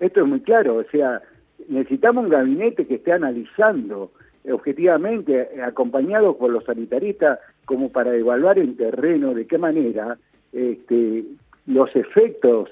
Esto 0.00 0.20
es 0.20 0.26
muy 0.26 0.40
claro, 0.40 0.76
o 0.76 0.84
sea, 0.84 1.22
necesitamos 1.68 2.24
un 2.24 2.30
gabinete 2.30 2.86
que 2.86 2.96
esté 2.96 3.12
analizando 3.12 4.10
objetivamente, 4.50 5.62
acompañado 5.62 6.36
por 6.36 6.50
los 6.50 6.64
sanitaristas, 6.64 7.38
como 7.64 7.90
para 7.90 8.14
evaluar 8.14 8.58
en 8.58 8.76
terreno 8.76 9.34
de 9.34 9.46
qué 9.46 9.58
manera 9.58 10.18
este, 10.52 11.24
los 11.66 11.94
efectos 11.94 12.70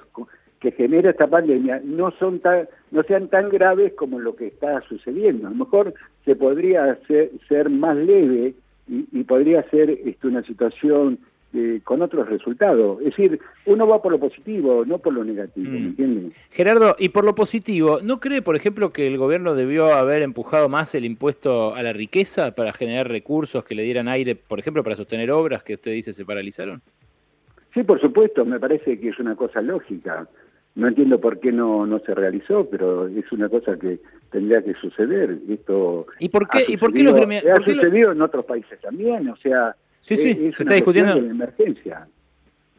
que 0.61 0.73
genera 0.73 1.11
esta 1.11 1.27
pandemia 1.27 1.81
no 1.83 2.11
son 2.13 2.41
tan, 2.41 2.69
no 2.91 3.03
sean 3.05 3.29
tan 3.29 3.49
graves 3.49 3.95
como 3.95 4.19
lo 4.19 4.37
que 4.37 4.49
está 4.49 4.81
sucediendo. 4.83 5.47
A 5.47 5.51
lo 5.51 5.57
mejor 5.57 5.95
se 6.25 6.37
podría 6.37 6.93
hacer, 6.93 7.31
ser 7.49 7.71
más 7.71 7.97
leve 7.97 8.55
y, 8.87 9.25
podría 9.25 9.63
ser 9.71 9.91
este, 9.91 10.27
una 10.27 10.43
situación 10.43 11.19
eh, 11.53 11.81
con 11.83 12.01
otros 12.01 12.29
resultados. 12.29 13.01
Es 13.01 13.17
decir, 13.17 13.41
uno 13.67 13.87
va 13.87 14.01
por 14.01 14.13
lo 14.13 14.21
positivo, 14.21 14.85
no 14.85 14.99
por 14.99 15.13
lo 15.13 15.25
negativo, 15.25 15.71
¿me 15.71 15.81
mm. 15.81 15.87
entiendes? 15.87 16.35
Gerardo, 16.51 16.95
y 16.99 17.09
por 17.09 17.25
lo 17.25 17.35
positivo, 17.35 17.99
¿no 18.03 18.21
cree, 18.21 18.41
por 18.41 18.55
ejemplo, 18.55 18.93
que 18.93 19.07
el 19.07 19.19
gobierno 19.19 19.55
debió 19.55 19.93
haber 19.93 20.23
empujado 20.23 20.69
más 20.69 20.95
el 20.95 21.05
impuesto 21.05 21.75
a 21.75 21.83
la 21.83 21.93
riqueza 21.93 22.55
para 22.55 22.73
generar 22.73 23.09
recursos 23.09 23.65
que 23.65 23.75
le 23.75 23.83
dieran 23.83 24.07
aire, 24.09 24.37
por 24.37 24.61
ejemplo, 24.61 24.85
para 24.85 24.95
sostener 24.95 25.31
obras 25.33 25.63
que 25.63 25.75
usted 25.75 25.93
dice 25.93 26.13
se 26.13 26.25
paralizaron? 26.25 26.83
Sí, 27.75 27.83
por 27.83 28.01
supuesto, 28.01 28.45
me 28.45 28.59
parece 28.59 28.99
que 28.99 29.09
es 29.09 29.19
una 29.19 29.37
cosa 29.37 29.61
lógica. 29.61 30.29
No 30.77 30.87
entiendo 30.87 31.21
por 31.21 31.41
qué 31.41 31.51
no, 31.51 31.85
no 31.85 31.99
se 31.99 32.15
realizó, 32.15 32.69
pero 32.71 33.09
es 33.09 33.31
una 33.33 33.49
cosa 33.49 33.77
que 33.77 33.99
tendría 34.31 34.63
que 34.63 34.75
suceder. 34.75 35.39
Esto 35.49 36.07
¿Y 36.21 36.29
por 36.29 36.49
qué, 36.49 36.65
¿y 36.69 36.77
por 36.77 36.93
qué 36.93 37.03
los 37.03 37.15
Ha 37.15 37.65
sucedido 37.65 38.13
en 38.13 38.23
otros 38.23 38.45
países 38.45 38.81
también, 38.81 39.29
o 39.29 39.37
sea, 39.37 39.75
Sí, 40.01 40.17
sí, 40.17 40.53
se 40.53 40.63
está 40.63 40.75
discutiendo. 40.75 41.17
en 41.17 41.31
emergencia. 41.31 42.09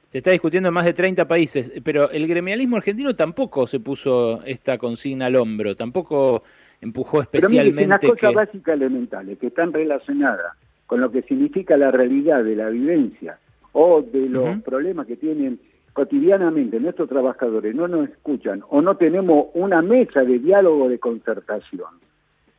Se 0.09 0.17
está 0.17 0.31
discutiendo 0.31 0.67
en 0.69 0.73
más 0.73 0.85
de 0.85 0.93
30 0.93 1.25
países, 1.27 1.73
pero 1.83 2.09
el 2.11 2.27
gremialismo 2.27 2.75
argentino 2.75 3.15
tampoco 3.15 3.65
se 3.65 3.79
puso 3.79 4.43
esta 4.43 4.77
consigna 4.77 5.27
al 5.27 5.37
hombro, 5.37 5.73
tampoco 5.75 6.43
empujó 6.81 7.21
especialmente. 7.21 7.87
Pero 7.87 8.13
mire, 8.13 8.19
cosas 8.19 8.33
básicas 8.33 8.75
elementales 8.75 9.37
que 9.37 9.47
están 9.47 9.71
relacionadas 9.71 10.57
con 10.85 10.99
lo 10.99 11.09
que 11.09 11.21
significa 11.21 11.77
la 11.77 11.91
realidad 11.91 12.43
de 12.43 12.57
la 12.57 12.69
vivencia 12.69 13.39
o 13.71 14.01
de 14.01 14.27
los 14.27 14.61
problemas 14.63 15.07
que 15.07 15.15
tienen 15.15 15.59
cotidianamente 15.93 16.79
nuestros 16.79 17.09
trabajadores, 17.09 17.75
no 17.75 17.87
nos 17.87 18.09
escuchan 18.09 18.63
o 18.69 18.81
no 18.81 18.97
tenemos 18.97 19.47
una 19.53 19.81
mesa 19.81 20.23
de 20.23 20.39
diálogo 20.39 20.89
de 20.89 20.99
concertación. 20.99 21.87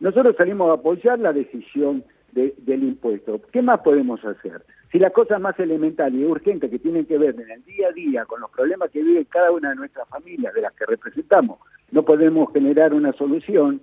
Nosotros 0.01 0.37
salimos 0.37 0.71
a 0.71 0.81
apoyar 0.81 1.19
la 1.19 1.33
decisión 1.33 2.05
del 2.33 2.83
impuesto. 2.83 3.41
¿Qué 3.53 3.63
más 3.63 3.81
podemos 3.81 4.25
hacer? 4.25 4.63
Si 4.91 4.99
las 4.99 5.13
cosas 5.13 5.41
más 5.41 5.59
elementales 5.59 6.21
y 6.21 6.25
urgentes 6.25 6.71
que 6.71 6.79
tienen 6.79 7.07
que 7.07 7.19
ver 7.19 7.35
en 7.35 7.51
el 7.51 7.65
día 7.65 7.89
a 7.89 7.93
día 7.93 8.25
con 8.27 8.41
los 8.41 8.51
problemas 8.51 8.91
que 8.91 9.03
vive 9.03 9.25
cada 9.27 9.51
una 9.51 9.71
de 9.71 9.77
nuestras 9.77 10.09
familias, 10.09 10.53
de 10.53 10.63
las 10.63 10.73
que 10.75 10.87
representamos, 10.87 11.59
no 11.91 12.05
podemos 12.05 12.53
generar 12.53 12.93
una 12.93 13.13
solución, 13.13 13.81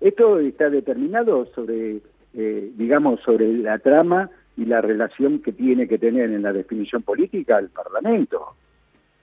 esto 0.00 0.38
está 0.38 0.68
determinado 0.68 1.46
sobre, 1.54 2.00
eh, 2.34 2.72
digamos, 2.76 3.20
sobre 3.20 3.52
la 3.54 3.78
trama 3.78 4.30
y 4.56 4.66
la 4.66 4.80
relación 4.80 5.40
que 5.40 5.52
tiene 5.52 5.88
que 5.88 5.98
tener 5.98 6.30
en 6.30 6.42
la 6.42 6.52
definición 6.52 7.02
política 7.02 7.58
el 7.58 7.70
Parlamento. 7.70 8.54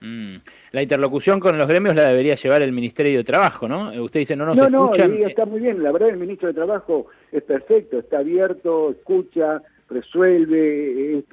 Mm. 0.02 0.36
La 0.72 0.82
interlocución 0.82 1.38
con 1.38 1.56
los 1.56 1.68
gremios 1.68 1.94
la 1.94 2.08
debería 2.08 2.34
llevar 2.34 2.62
el 2.62 2.72
Ministerio 2.72 3.18
de 3.18 3.24
Trabajo, 3.24 3.68
¿no? 3.68 3.90
Usted 4.02 4.20
dice, 4.20 4.36
no 4.36 4.44
nos 4.44 4.56
no, 4.56 4.64
escuchan. 4.64 5.18
No, 5.18 5.26
está 5.26 5.46
muy 5.46 5.60
bien. 5.60 5.82
La 5.82 5.92
verdad, 5.92 6.08
el 6.08 6.16
Ministro 6.16 6.48
de 6.48 6.54
Trabajo 6.54 7.06
es 7.30 7.42
perfecto, 7.44 7.98
está 7.98 8.18
abierto, 8.18 8.90
escucha, 8.90 9.62
resuelve, 9.88 11.18
es 11.18 11.24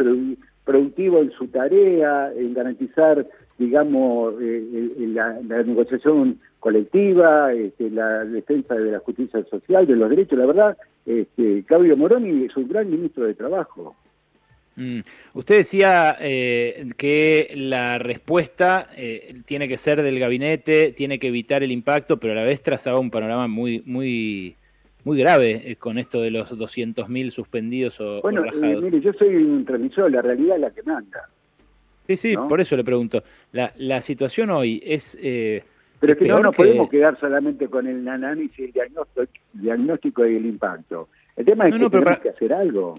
productivo 0.63 1.19
en 1.19 1.31
su 1.31 1.47
tarea, 1.47 2.31
en 2.35 2.53
garantizar, 2.53 3.25
digamos, 3.57 4.35
eh, 4.39 4.93
la, 5.13 5.33
negociación 5.41 6.39
colectiva, 6.59 7.51
este, 7.53 7.89
la 7.89 8.23
defensa 8.25 8.75
de 8.75 8.91
la 8.91 8.99
justicia 8.99 9.43
social, 9.45 9.87
de 9.87 9.95
los 9.95 10.09
derechos. 10.09 10.37
La 10.37 10.45
verdad, 10.45 10.77
este, 11.05 11.63
Claudio 11.63 11.97
Moroni 11.97 12.45
es 12.45 12.55
un 12.55 12.67
gran 12.67 12.89
ministro 12.89 13.25
de 13.25 13.33
Trabajo. 13.33 13.95
Mm. 14.79 15.01
Usted 15.33 15.57
decía 15.57 16.15
eh, 16.21 16.87
que 16.95 17.51
la 17.53 17.99
respuesta 17.99 18.87
eh, 18.95 19.41
tiene 19.45 19.67
que 19.67 19.77
ser 19.77 20.01
del 20.01 20.17
gabinete, 20.19 20.93
tiene 20.93 21.19
que 21.19 21.27
evitar 21.27 21.63
el 21.63 21.71
impacto, 21.71 22.17
pero 22.17 22.31
a 22.31 22.37
la 22.37 22.43
vez 22.43 22.63
trazaba 22.63 22.97
un 22.97 23.11
panorama 23.11 23.47
muy, 23.47 23.83
muy, 23.85 24.55
muy 25.03 25.19
grave 25.19 25.63
eh, 25.65 25.75
con 25.75 25.97
esto 25.97 26.21
de 26.21 26.31
los 26.31 26.57
200.000 26.57 27.29
suspendidos 27.29 27.99
o 27.99 28.21
Bueno, 28.21 28.41
mire, 28.53 29.01
yo 29.01 29.11
soy 29.13 29.35
un 29.35 29.65
transmisor, 29.65 30.09
la 30.11 30.21
realidad 30.21 30.55
es 30.55 30.61
la 30.61 30.71
que 30.71 30.83
manda. 30.83 31.29
Sí, 32.07 32.15
sí, 32.15 32.35
por 32.47 32.61
eso 32.61 32.77
le 32.77 32.83
pregunto. 32.85 33.21
La, 33.51 33.73
la 33.75 34.01
situación 34.01 34.49
hoy 34.49 34.81
es... 34.83 35.15
pero 35.99 36.13
es 36.13 36.17
que 36.17 36.27
no 36.27 36.39
nos 36.39 36.55
podemos 36.55 36.89
quedar 36.89 37.19
solamente 37.19 37.67
con 37.67 37.85
el 37.85 38.07
análisis, 38.07 38.59
el 38.59 38.71
diagnóstico, 38.71 39.25
diagnóstico 39.53 40.25
y 40.25 40.37
el 40.37 40.45
impacto. 40.45 41.09
El 41.35 41.45
tema 41.45 41.67
es 41.67 41.75
que 41.75 41.89
tenemos 41.89 42.19
que 42.19 42.29
hacer 42.29 42.53
algo 42.53 42.95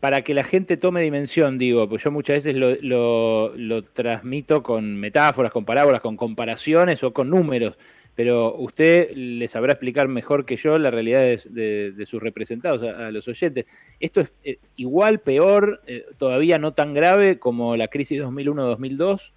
para 0.00 0.22
que 0.22 0.34
la 0.34 0.44
gente 0.44 0.76
tome 0.76 1.00
dimensión, 1.00 1.58
digo, 1.58 1.88
pues 1.88 2.04
yo 2.04 2.10
muchas 2.10 2.44
veces 2.44 2.56
lo, 2.56 3.52
lo, 3.56 3.82
transmito 3.82 4.62
con 4.62 4.98
metáforas, 4.98 5.52
con 5.52 5.64
parábolas, 5.64 6.00
con 6.00 6.16
comparaciones 6.16 7.02
o 7.02 7.12
con 7.12 7.30
números, 7.30 7.76
pero 8.14 8.54
usted 8.56 9.10
les 9.14 9.52
sabrá 9.52 9.72
explicar 9.72 10.06
mejor 10.08 10.44
que 10.44 10.56
yo 10.56 10.78
la 10.78 10.90
realidad 10.90 11.20
de, 11.20 12.04
sus 12.06 12.22
representados, 12.22 12.82
a, 12.82 13.10
los 13.10 13.26
oyentes. 13.26 13.66
¿Esto 13.98 14.20
es 14.20 14.32
eh, 14.44 14.58
igual, 14.76 15.18
peor, 15.18 15.80
eh, 15.86 16.04
todavía 16.16 16.58
no 16.58 16.72
tan 16.72 16.94
grave 16.94 17.38
como 17.38 17.76
la 17.76 17.88
crisis 17.88 18.22
2001-2002? 18.22 19.32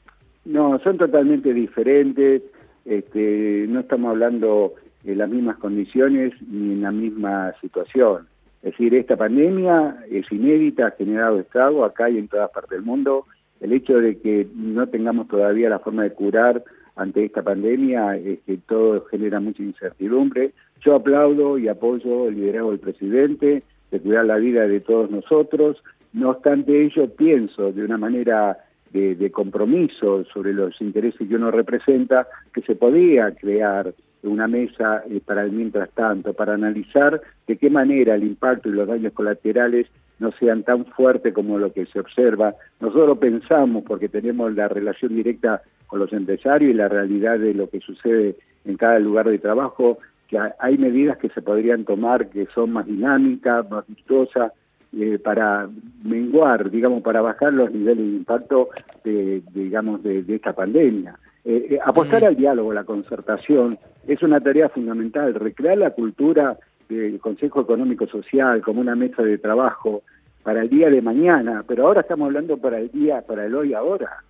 No, 0.46 0.80
son 0.84 0.98
totalmente 0.98 1.54
diferentes, 1.54 2.44
este, 2.86 3.66
no 3.68 3.82
estamos 3.82 4.10
hablando 4.12 4.74
de 5.04 5.16
las 5.16 5.30
mismas 5.30 5.58
condiciones 5.58 6.34
ni 6.48 6.74
en 6.74 6.82
la 6.82 6.92
misma 6.92 7.54
situación. 7.62 8.28
Es 8.64 8.72
decir, 8.72 8.94
esta 8.94 9.18
pandemia 9.18 10.04
es 10.10 10.32
inédita, 10.32 10.88
ha 10.88 10.92
generado 10.92 11.40
estrago 11.40 11.84
acá 11.84 12.10
y 12.10 12.18
en 12.20 12.28
todas 12.28 12.52
partes 12.52 12.72
del 12.72 12.84
mundo. 12.84 13.26
El 13.60 13.74
hecho 13.74 14.00
de 14.00 14.20
que 14.20 14.48
no 14.56 14.88
tengamos 14.88 15.28
todavía 15.28 15.70
la 15.70 15.80
forma 15.80 16.04
de 16.04 16.14
curar 16.14 16.64
ante 16.96 17.26
esta 17.26 17.42
pandemia 17.42 18.18
es 18.18 18.40
que 18.46 18.58
todo 18.58 19.06
genera 19.06 19.40
mucha 19.40 19.64
incertidumbre. 19.64 20.52
Yo 20.86 20.96
aplaudo 20.96 21.58
y 21.58 21.68
apoyo 21.68 22.28
el 22.28 22.36
liderazgo 22.36 22.72
del 22.72 22.80
presidente 22.80 23.64
de 23.90 24.00
cuidar 24.00 24.26
la 24.26 24.38
vida 24.38 24.68
de 24.68 24.80
todos 24.80 25.10
nosotros. 25.10 25.84
No 26.14 26.30
obstante 26.30 26.86
ello, 26.86 27.10
pienso 27.16 27.72
de 27.72 27.84
una 27.84 27.98
manera 27.98 28.58
de, 28.92 29.16
de 29.16 29.32
compromiso 29.32 30.24
sobre 30.26 30.54
los 30.54 30.80
intereses 30.82 31.28
que 31.28 31.36
uno 31.36 31.50
representa 31.50 32.28
que 32.54 32.62
se 32.62 32.76
podía 32.76 33.32
crear 33.32 33.94
una 34.24 34.48
mesa 34.48 35.04
eh, 35.10 35.22
para 35.24 35.44
el 35.44 35.52
mientras 35.52 35.90
tanto, 35.92 36.34
para 36.34 36.54
analizar 36.54 37.22
de 37.48 37.58
qué 37.58 37.70
manera 37.70 38.16
el 38.16 38.24
impacto 38.24 38.70
y 38.70 38.74
los 38.74 38.88
daños 38.88 39.14
colaterales 39.14 39.88
no 40.20 40.32
sean 40.34 40.64
tan 40.64 40.86
fuertes 40.86 41.34
como 41.34 41.58
lo 41.58 41.74
que 41.74 41.86
se 41.88 42.00
observa. 42.00 42.54
Nosotros 42.80 43.18
pensamos, 43.18 43.84
porque 43.84 44.08
tenemos 44.08 44.54
la 44.54 44.68
relación 44.68 45.16
directa 45.16 45.62
con 45.88 46.00
los 46.00 46.14
empresarios 46.14 46.72
y 46.72 46.76
la 46.76 46.88
realidad 46.88 47.40
de 47.40 47.54
lo 47.54 47.70
que 47.70 47.80
sucede 47.80 48.36
en 48.66 48.78
cada 48.78 49.00
lugar 49.00 49.28
de 49.28 49.40
trabajo, 49.40 49.98
que 50.28 50.38
hay 50.60 50.78
medidas 50.78 51.18
que 51.18 51.30
se 51.30 51.42
podrían 51.42 51.84
tomar 51.84 52.30
que 52.30 52.46
son 52.54 52.72
más 52.72 52.86
dinámicas, 52.86 53.70
más 53.70 53.86
virtuosas, 53.88 54.54
eh, 54.98 55.18
para 55.20 55.70
menguar, 56.04 56.70
digamos, 56.70 57.02
para 57.02 57.22
bajar 57.22 57.54
los 57.54 57.72
niveles 57.72 58.06
de 58.06 58.18
impacto, 58.18 58.66
de, 59.04 59.42
digamos, 59.54 60.04
de 60.04 60.24
esta 60.28 60.54
pandemia. 60.54 61.18
Eh, 61.44 61.68
eh, 61.72 61.80
apostar 61.84 62.22
mm. 62.22 62.26
al 62.26 62.36
diálogo, 62.36 62.74
la 62.74 62.84
concertación, 62.84 63.78
es 64.08 64.22
una 64.22 64.40
tarea 64.40 64.70
fundamental. 64.70 65.34
Recrear 65.34 65.78
la 65.78 65.92
cultura 65.92 66.58
del 66.88 67.20
Consejo 67.20 67.62
Económico 67.62 68.08
Social 68.08 68.62
como 68.62 68.82
una 68.82 68.96
mesa 68.96 69.24
de 69.24 69.38
trabajo 69.38 70.04
para 70.44 70.62
el 70.62 70.70
día 70.70 70.90
de 70.90 71.02
mañana, 71.02 71.64
pero 71.68 71.88
ahora 71.88 72.02
estamos 72.02 72.28
hablando 72.28 72.58
para 72.58 72.80
el 72.80 72.92
día, 72.92 73.22
para 73.22 73.46
el 73.46 73.56
hoy 73.56 73.74
ahora, 73.74 74.24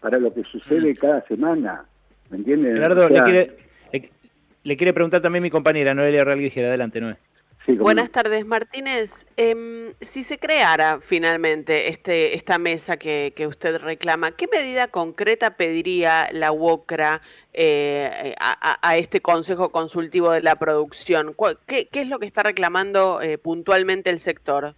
para 0.00 0.18
lo 0.18 0.32
que 0.32 0.42
sucede 0.44 0.92
mm. 0.92 0.96
cada 0.96 1.22
semana. 1.22 1.84
¿Me 2.30 2.38
entienden? 2.38 2.80
Le, 2.80 3.22
quiere, 3.22 3.50
le, 4.64 4.76
quiere 4.76 4.92
preguntar 4.92 5.20
también 5.20 5.42
mi 5.42 5.50
compañera 5.50 5.94
Noelia 5.94 6.24
Realguijera. 6.24 6.68
Adelante, 6.68 7.00
Buenas 7.66 8.10
tardes, 8.10 8.46
Martínez. 8.46 9.12
Em, 9.36 9.92
si 10.00 10.22
se 10.22 10.38
creara 10.38 11.00
finalmente 11.00 11.88
este, 11.88 12.36
esta 12.36 12.58
mesa 12.58 12.96
que, 12.96 13.32
usted 13.48 13.78
reclama, 13.78 14.30
¿qué 14.32 14.46
medida 14.46 14.86
concreta 14.88 15.56
pediría 15.56 16.28
la 16.32 16.52
UOCRA 16.52 17.22
eh, 17.52 18.34
a, 18.38 18.96
este 18.96 19.20
Consejo 19.20 19.70
Consultivo 19.70 20.30
de 20.30 20.42
la 20.42 20.54
Producción? 20.56 21.34
¿Qué, 21.66 21.88
es 21.90 22.08
lo 22.08 22.20
que 22.20 22.26
está 22.26 22.44
reclamando 22.44 23.20
eh, 23.20 23.36
puntualmente 23.36 24.10
el 24.10 24.20
sector? 24.20 24.74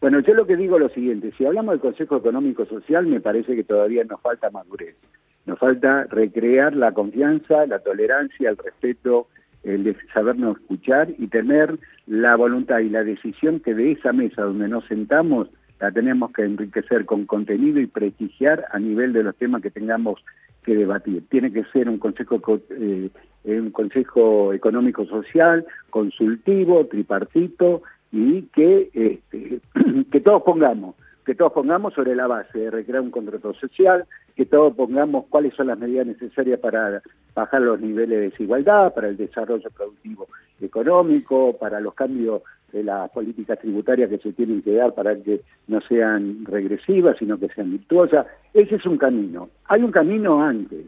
Bueno, 0.00 0.20
yo 0.20 0.32
lo 0.32 0.46
que 0.46 0.56
digo 0.56 0.76
es 0.76 0.82
lo 0.82 0.88
siguiente, 0.90 1.32
si 1.36 1.44
hablamos 1.44 1.72
del 1.72 1.80
Consejo 1.80 2.16
Económico 2.16 2.64
Social, 2.64 3.06
me 3.06 3.20
parece 3.20 3.54
que 3.54 3.64
todavía 3.64 4.02
nos 4.04 4.20
falta 4.20 4.50
madurez. 4.50 4.96
Nos 5.44 5.58
falta 5.58 6.04
recrear 6.04 6.74
la 6.74 6.92
confianza, 6.92 7.66
la 7.66 7.80
tolerancia, 7.80 8.48
el 8.48 8.56
respeto 8.56 9.28
el 9.64 9.84
de 9.84 9.96
sabernos 10.12 10.58
escuchar 10.58 11.08
y 11.18 11.28
tener 11.28 11.78
la 12.06 12.36
voluntad 12.36 12.80
y 12.80 12.90
la 12.90 13.04
decisión 13.04 13.60
que 13.60 13.74
de 13.74 13.92
esa 13.92 14.12
mesa 14.12 14.42
donde 14.42 14.68
nos 14.68 14.84
sentamos 14.86 15.48
la 15.80 15.90
tenemos 15.90 16.32
que 16.32 16.42
enriquecer 16.42 17.04
con 17.04 17.26
contenido 17.26 17.80
y 17.80 17.86
prestigiar 17.86 18.66
a 18.70 18.78
nivel 18.78 19.12
de 19.12 19.22
los 19.22 19.36
temas 19.36 19.62
que 19.62 19.70
tengamos 19.70 20.24
que 20.62 20.74
debatir. 20.74 21.24
Tiene 21.28 21.52
que 21.52 21.64
ser 21.64 21.88
un 21.88 21.98
consejo 21.98 22.40
eh, 22.70 23.10
un 23.44 23.70
consejo 23.70 24.52
económico 24.52 25.04
social, 25.06 25.66
consultivo, 25.90 26.86
tripartito 26.86 27.82
y 28.12 28.42
que 28.54 28.90
este, 28.94 29.60
que 30.10 30.20
todos 30.20 30.42
pongamos 30.42 30.94
que 31.24 31.34
todos 31.34 31.52
pongamos 31.52 31.94
sobre 31.94 32.14
la 32.14 32.26
base 32.26 32.58
de 32.58 32.70
recrear 32.70 33.00
un 33.00 33.10
contrato 33.10 33.54
social, 33.54 34.04
que 34.36 34.44
todos 34.44 34.74
pongamos 34.74 35.26
cuáles 35.30 35.54
son 35.54 35.68
las 35.68 35.78
medidas 35.78 36.06
necesarias 36.06 36.60
para 36.60 37.02
bajar 37.34 37.62
los 37.62 37.80
niveles 37.80 38.18
de 38.18 38.30
desigualdad, 38.30 38.92
para 38.94 39.08
el 39.08 39.16
desarrollo 39.16 39.70
productivo 39.70 40.28
económico, 40.60 41.56
para 41.58 41.80
los 41.80 41.94
cambios 41.94 42.42
de 42.72 42.84
las 42.84 43.10
políticas 43.10 43.58
tributarias 43.58 44.10
que 44.10 44.18
se 44.18 44.32
tienen 44.32 44.60
que 44.62 44.74
dar 44.74 44.94
para 44.94 45.16
que 45.16 45.40
no 45.68 45.80
sean 45.82 46.44
regresivas, 46.44 47.16
sino 47.18 47.38
que 47.38 47.48
sean 47.48 47.70
virtuosas. 47.70 48.26
Ese 48.52 48.74
es 48.76 48.86
un 48.86 48.98
camino. 48.98 49.48
Hay 49.66 49.82
un 49.82 49.92
camino 49.92 50.42
antes, 50.42 50.86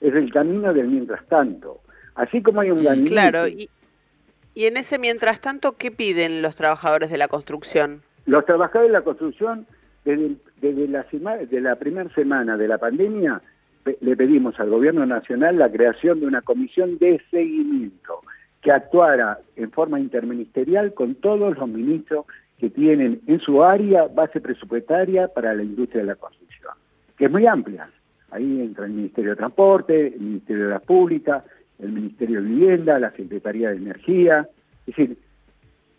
es 0.00 0.14
el 0.14 0.32
camino 0.32 0.74
del 0.74 0.88
mientras 0.88 1.24
tanto. 1.26 1.80
Así 2.16 2.42
como 2.42 2.60
hay 2.60 2.70
un 2.70 2.82
mm, 2.82 2.84
camino... 2.84 3.10
Claro, 3.10 3.48
y, 3.48 3.68
y 4.54 4.66
en 4.66 4.76
ese 4.76 4.98
mientras 4.98 5.40
tanto, 5.40 5.72
¿qué 5.72 5.90
piden 5.90 6.42
los 6.42 6.56
trabajadores 6.56 7.10
de 7.10 7.18
la 7.18 7.28
construcción? 7.28 8.02
Los 8.26 8.46
trabajadores 8.46 8.90
de 8.90 8.98
la 8.98 9.04
construcción, 9.04 9.66
desde, 10.04 10.88
la, 10.88 11.76
primera 11.76 12.08
semana 12.14 12.56
de 12.56 12.68
la 12.68 12.78
pandemia, 12.78 13.42
le 14.00 14.16
pedimos 14.16 14.58
al 14.58 14.70
gobierno 14.70 15.04
nacional 15.04 15.58
la 15.58 15.70
creación 15.70 16.20
de 16.20 16.26
una 16.26 16.40
comisión 16.40 16.98
de 16.98 17.20
seguimiento 17.30 18.20
que 18.62 18.72
actuara 18.72 19.38
en 19.56 19.70
forma 19.70 20.00
interministerial 20.00 20.94
con 20.94 21.16
todos 21.16 21.58
los 21.58 21.68
ministros 21.68 22.24
que 22.58 22.70
tienen 22.70 23.20
en 23.26 23.40
su 23.40 23.62
área 23.62 24.06
base 24.06 24.40
presupuestaria 24.40 25.28
para 25.28 25.52
la 25.52 25.62
industria 25.62 26.00
de 26.00 26.08
la 26.08 26.14
construcción, 26.14 26.72
que 27.18 27.26
es 27.26 27.30
muy 27.30 27.46
amplia. 27.46 27.90
Ahí 28.30 28.60
entra 28.62 28.86
el 28.86 28.92
Ministerio 28.92 29.30
de 29.32 29.36
Transporte, 29.36 30.14
el 30.14 30.20
Ministerio 30.20 30.64
de 30.64 30.70
la 30.70 30.80
Pública, 30.80 31.44
el 31.78 31.92
Ministerio 31.92 32.40
de 32.40 32.48
Vivienda, 32.48 32.98
la 32.98 33.10
Secretaría 33.10 33.70
de 33.70 33.76
Energía. 33.76 34.48
Es 34.86 34.96
decir, 34.96 35.18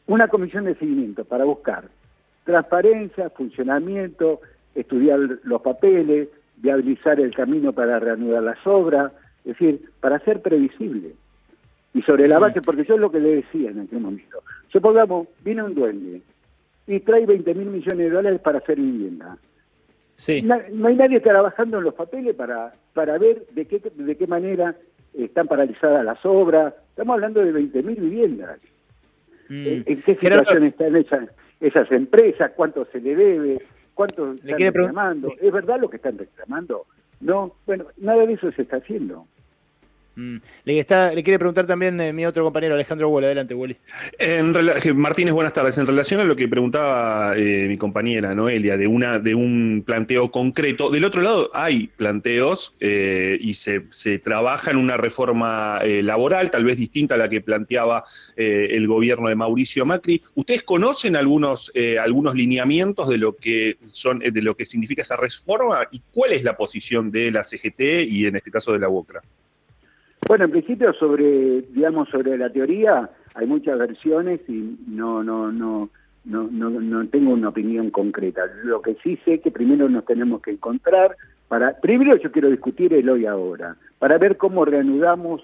una 0.07 0.27
comisión 0.27 0.65
de 0.65 0.75
seguimiento 0.75 1.23
para 1.23 1.45
buscar 1.45 1.85
transparencia, 2.45 3.29
funcionamiento, 3.31 4.39
estudiar 4.73 5.19
los 5.43 5.61
papeles, 5.61 6.29
viabilizar 6.57 7.19
el 7.19 7.35
camino 7.35 7.73
para 7.73 7.99
reanudar 7.99 8.43
las 8.43 8.65
obras, 8.65 9.11
es 9.39 9.57
decir, 9.57 9.89
para 9.99 10.19
ser 10.19 10.41
previsible. 10.41 11.13
Y 11.93 12.01
sobre 12.03 12.27
la 12.27 12.39
base, 12.39 12.61
porque 12.61 12.83
yo 12.83 12.95
es 12.95 13.01
lo 13.01 13.11
que 13.11 13.19
le 13.19 13.35
decía 13.37 13.71
en 13.71 13.81
aquel 13.81 13.99
momento, 13.99 14.43
supongamos, 14.71 15.27
viene 15.43 15.63
un 15.63 15.73
duende 15.73 16.21
y 16.87 16.99
trae 16.99 17.25
20 17.25 17.53
mil 17.55 17.67
millones 17.67 17.97
de 17.97 18.09
dólares 18.09 18.41
para 18.41 18.59
hacer 18.59 18.77
vivienda. 18.77 19.37
Sí. 20.13 20.41
No, 20.41 20.55
hay 20.87 20.95
nadie 20.95 21.19
trabajando 21.19 21.79
en 21.79 21.83
los 21.83 21.93
papeles 21.93 22.35
para, 22.35 22.73
para 22.93 23.17
ver 23.17 23.45
de 23.51 23.65
qué, 23.65 23.79
de 23.79 24.15
qué 24.15 24.27
manera 24.27 24.75
están 25.13 25.47
paralizadas 25.47 26.05
las 26.05 26.23
obras. 26.25 26.73
Estamos 26.89 27.15
hablando 27.15 27.41
de 27.41 27.51
20 27.51 27.83
mil 27.83 27.95
viviendas. 27.95 28.59
Mm. 29.49 29.83
¿En 29.85 30.01
qué 30.01 30.15
situación 30.15 30.63
están 30.63 30.95
esas, 30.95 31.29
esas 31.59 31.91
empresas? 31.91 32.51
¿Cuánto 32.55 32.85
se 32.85 32.99
le 32.99 33.15
debe? 33.15 33.59
¿Cuánto 33.93 34.33
están 34.33 34.59
reclamando? 34.59 35.31
¿Es 35.41 35.51
verdad 35.51 35.79
lo 35.79 35.89
que 35.89 35.97
están 35.97 36.17
reclamando? 36.17 36.85
No, 37.21 37.53
bueno, 37.65 37.85
nada 37.97 38.25
de 38.25 38.33
eso 38.33 38.51
se 38.51 38.63
está 38.63 38.77
haciendo. 38.77 39.27
Mm. 40.15 40.37
Le, 40.63 40.79
está, 40.79 41.13
le 41.13 41.23
quiere 41.23 41.37
preguntar 41.37 41.67
también 41.67 41.99
eh, 41.99 42.13
mi 42.13 42.25
otro 42.25 42.43
compañero 42.43 42.75
Alejandro 42.75 43.09
Wall. 43.09 43.25
Adelante, 43.25 43.53
Wally. 43.53 43.75
Martínez, 44.95 45.33
buenas 45.33 45.53
tardes. 45.53 45.77
En 45.77 45.85
relación 45.85 46.21
a 46.21 46.23
lo 46.23 46.35
que 46.35 46.47
preguntaba 46.47 47.35
eh, 47.37 47.65
mi 47.67 47.77
compañera 47.77 48.33
Noelia, 48.33 48.77
de, 48.77 48.87
una, 48.87 49.19
de 49.19 49.35
un 49.35 49.83
planteo 49.85 50.31
concreto, 50.31 50.89
del 50.89 51.05
otro 51.05 51.21
lado 51.21 51.49
hay 51.53 51.87
planteos 51.87 52.73
eh, 52.79 53.37
y 53.41 53.55
se, 53.55 53.83
se, 53.89 54.19
trabaja 54.19 54.71
en 54.71 54.77
una 54.77 54.97
reforma 54.97 55.81
laboral, 55.83 56.49
tal 56.49 56.63
vez 56.63 56.77
distinta 56.77 57.15
a 57.15 57.17
la 57.17 57.29
que 57.29 57.41
planteaba 57.41 58.03
el 58.35 58.87
gobierno 58.87 59.27
de 59.27 59.35
Mauricio 59.35 59.85
Macri. 59.85 60.21
¿Ustedes 60.33 60.63
conocen 60.63 61.15
algunos, 61.15 61.71
algunos 62.01 62.35
lineamientos 62.35 63.09
de 63.09 63.17
lo, 63.17 63.35
que 63.35 63.77
son, 63.85 64.19
de 64.19 64.41
lo 64.41 64.55
que 64.55 64.65
significa 64.65 65.01
esa 65.01 65.17
reforma 65.17 65.87
y 65.91 66.01
cuál 66.11 66.31
es 66.31 66.43
la 66.43 66.55
posición 66.55 67.11
de 67.11 67.31
la 67.31 67.43
CGT 67.43 67.81
y 68.07 68.25
en 68.25 68.37
este 68.37 68.51
caso 68.51 68.71
de 68.71 68.79
la 68.79 68.89
UOCRA? 68.89 69.21
Bueno, 70.27 70.45
en 70.45 70.51
principio 70.51 70.91
sobre, 70.93 71.61
digamos, 71.71 72.09
sobre 72.09 72.35
la 72.37 72.49
teoría 72.49 73.09
hay 73.35 73.45
muchas 73.45 73.77
versiones 73.77 74.41
y 74.47 74.75
no, 74.87 75.23
no, 75.23 75.51
no, 75.51 75.89
no, 76.23 76.47
no, 76.49 76.69
no 76.69 77.07
tengo 77.07 77.33
una 77.33 77.49
opinión 77.49 77.91
concreta. 77.91 78.41
Lo 78.63 78.81
que 78.81 78.95
sí 79.03 79.19
sé 79.23 79.39
que 79.39 79.51
primero 79.51 79.87
nos 79.87 80.05
tenemos 80.05 80.41
que 80.41 80.51
encontrar 80.51 81.15
para, 81.47 81.79
primero 81.79 82.15
yo 82.17 82.31
quiero 82.31 82.49
discutir 82.49 82.91
el 82.93 83.07
hoy 83.07 83.27
ahora, 83.27 83.75
para 83.99 84.17
ver 84.17 84.37
cómo 84.37 84.65
reanudamos 84.65 85.43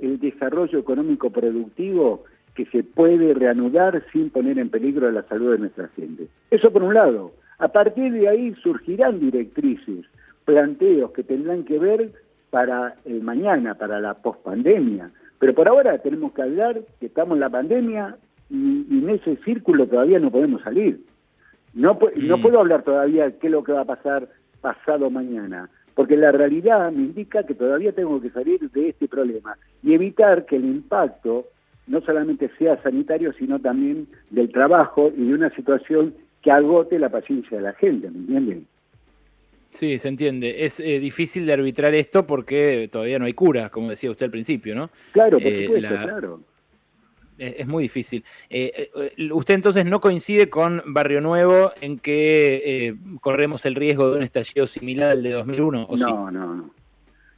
el 0.00 0.20
desarrollo 0.20 0.78
económico 0.78 1.30
productivo 1.30 2.24
que 2.54 2.66
se 2.66 2.84
puede 2.84 3.34
reanudar 3.34 4.04
sin 4.12 4.30
poner 4.30 4.60
en 4.60 4.70
peligro 4.70 5.10
la 5.10 5.24
salud 5.24 5.52
de 5.52 5.58
nuestra 5.58 5.88
gente. 5.96 6.28
Eso 6.50 6.72
por 6.72 6.84
un 6.84 6.94
lado. 6.94 7.32
A 7.58 7.68
partir 7.68 8.12
de 8.12 8.28
ahí 8.28 8.54
surgirán 8.62 9.18
directrices, 9.18 10.06
planteos 10.44 11.10
que 11.10 11.24
tendrán 11.24 11.64
que 11.64 11.78
ver 11.78 12.12
para 12.50 12.96
el 13.04 13.22
mañana, 13.22 13.74
para 13.74 14.00
la 14.00 14.14
pospandemia. 14.14 15.10
Pero 15.38 15.54
por 15.54 15.68
ahora 15.68 15.98
tenemos 15.98 16.32
que 16.32 16.42
hablar 16.42 16.80
que 16.98 17.06
estamos 17.06 17.36
en 17.36 17.40
la 17.40 17.50
pandemia 17.50 18.16
y, 18.50 18.86
en 18.90 19.08
ese 19.08 19.36
círculo 19.44 19.86
todavía 19.86 20.18
no 20.18 20.30
podemos 20.30 20.62
salir. 20.62 21.00
No, 21.72 21.98
no 22.16 22.36
mm. 22.36 22.42
puedo 22.42 22.60
hablar 22.60 22.82
todavía 22.82 23.30
qué 23.38 23.46
es 23.46 23.52
lo 23.52 23.62
que 23.62 23.72
va 23.72 23.82
a 23.82 23.86
pasar 23.86 24.28
pasado 24.60 25.08
mañana, 25.08 25.70
porque 25.94 26.16
la 26.16 26.32
realidad 26.32 26.92
me 26.92 27.04
indica 27.04 27.44
que 27.44 27.54
todavía 27.54 27.92
tengo 27.92 28.20
que 28.20 28.30
salir 28.30 28.70
de 28.70 28.90
este 28.90 29.08
problema 29.08 29.56
y 29.82 29.94
evitar 29.94 30.44
que 30.44 30.56
el 30.56 30.64
impacto 30.64 31.46
no 31.86 32.00
solamente 32.02 32.50
sea 32.58 32.80
sanitario, 32.82 33.32
sino 33.32 33.58
también 33.58 34.06
del 34.30 34.50
trabajo 34.52 35.10
y 35.16 35.26
de 35.26 35.34
una 35.34 35.50
situación 35.50 36.14
que 36.42 36.50
agote 36.50 36.98
la 36.98 37.08
paciencia 37.08 37.56
de 37.56 37.64
la 37.64 37.72
gente, 37.74 38.10
¿me 38.10 38.18
entienden? 38.18 38.66
Sí, 39.70 39.98
se 39.98 40.08
entiende. 40.08 40.64
Es 40.64 40.80
eh, 40.80 40.98
difícil 40.98 41.46
de 41.46 41.52
arbitrar 41.52 41.94
esto 41.94 42.26
porque 42.26 42.88
todavía 42.90 43.18
no 43.18 43.26
hay 43.26 43.34
cura, 43.34 43.70
como 43.70 43.90
decía 43.90 44.10
usted 44.10 44.26
al 44.26 44.30
principio, 44.30 44.74
¿no? 44.74 44.90
Claro, 45.12 45.38
por 45.38 45.46
eh, 45.46 45.64
supuesto, 45.66 45.88
claro. 45.88 46.40
Es, 47.38 47.66
muy 47.66 47.84
difícil. 47.84 48.22
Eh, 48.50 48.90
usted 49.32 49.54
entonces 49.54 49.86
no 49.86 50.00
coincide 50.00 50.50
con 50.50 50.82
Barrio 50.84 51.22
Nuevo 51.22 51.72
en 51.80 51.98
que 51.98 52.94
corremos 53.22 53.64
el 53.64 53.76
riesgo 53.76 54.10
de 54.10 54.18
un 54.18 54.22
estallido 54.22 54.66
similar 54.66 55.12
al 55.12 55.22
de 55.22 55.30
2001, 55.30 55.84
¿o 55.84 55.96
no, 55.96 56.30
no, 56.30 56.54
no. 56.54 56.70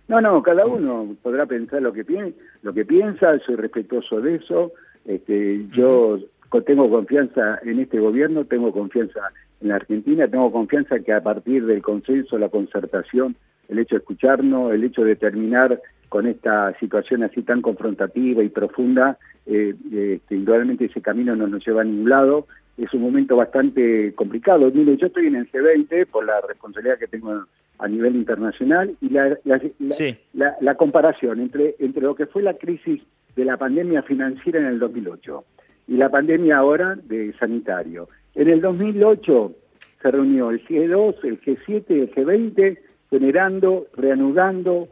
No, 0.09 0.21
no, 0.21 0.43
cada 0.43 0.67
uno 0.67 1.15
podrá 1.23 1.47
pensar 1.47 1.81
lo 1.81 1.93
que, 1.93 2.05
piensa, 2.05 2.37
lo 2.63 2.75
que 2.75 2.85
piensa, 2.85 3.39
soy 3.47 3.55
respetuoso 3.55 4.21
de 4.21 4.35
eso. 4.35 4.73
Este, 5.05 5.65
yo 5.75 6.19
tengo 6.67 6.91
confianza 6.91 7.61
en 7.63 7.79
este 7.79 7.99
gobierno, 7.99 8.45
tengo 8.45 8.73
confianza 8.73 9.21
en 9.63 9.69
la 9.69 9.77
Argentina. 9.77 10.29
Tengo 10.29 10.53
confianza 10.53 11.01
que 11.01 11.13
a 11.13 11.23
partir 11.23 11.67
del 11.67 11.83
consenso, 11.83 12.39
la 12.39 12.49
concertación, 12.49 13.37
el 13.69 13.79
hecho 13.79 13.95
de 13.95 14.01
escucharnos, 14.01 14.73
el 14.73 14.85
hecho 14.85 15.03
de 15.03 15.17
terminar 15.17 15.81
con 16.09 16.27
esta 16.27 16.77
situación 16.79 17.23
así 17.23 17.43
tan 17.43 17.63
confrontativa 17.63 18.43
y 18.43 18.49
profunda, 18.49 19.19
eh, 19.47 19.75
este, 19.91 20.35
indudablemente 20.35 20.85
ese 20.85 21.01
camino 21.01 21.35
no 21.35 21.47
nos 21.47 21.65
lleva 21.67 21.81
a 21.81 21.85
ningún 21.85 22.11
lado. 22.11 22.47
Es 22.77 22.93
un 22.93 23.03
momento 23.03 23.37
bastante 23.37 24.13
complicado. 24.15 24.71
Mire, 24.73 24.97
yo 24.97 25.07
estoy 25.07 25.27
en 25.27 25.37
el 25.37 25.51
G20 25.51 26.07
por 26.07 26.27
la 26.27 26.41
responsabilidad 26.47 26.99
que 26.99 27.07
tengo 27.07 27.45
a 27.79 27.89
nivel 27.89 28.17
internacional 28.17 28.95
y 29.01 29.09
la, 29.09 29.37
la, 29.45 30.57
la, 30.61 30.75
comparación 30.77 31.41
entre, 31.41 31.75
entre 31.79 32.03
lo 32.03 32.15
que 32.15 32.27
fue 32.27 32.43
la 32.43 32.55
crisis 32.55 33.03
de 33.35 33.45
la 33.45 33.57
pandemia 33.57 34.03
financiera 34.03 34.61
en 34.61 34.67
el 34.67 34.79
2008 34.79 35.45
y 35.89 35.97
la 35.97 36.09
pandemia 36.11 36.59
ahora 36.59 36.97
de 37.03 37.33
sanitario 37.39 38.09
en 38.35 38.49
el 38.49 38.61
2008 38.61 39.53
se 40.01 40.11
reunió 40.11 40.51
el 40.51 40.65
G2, 40.67 41.17
el 41.25 41.41
G7 41.41 41.85
y 41.89 42.01
el 42.01 42.15
G20 42.15 42.79
generando, 43.11 43.87
reanudando 43.95 44.89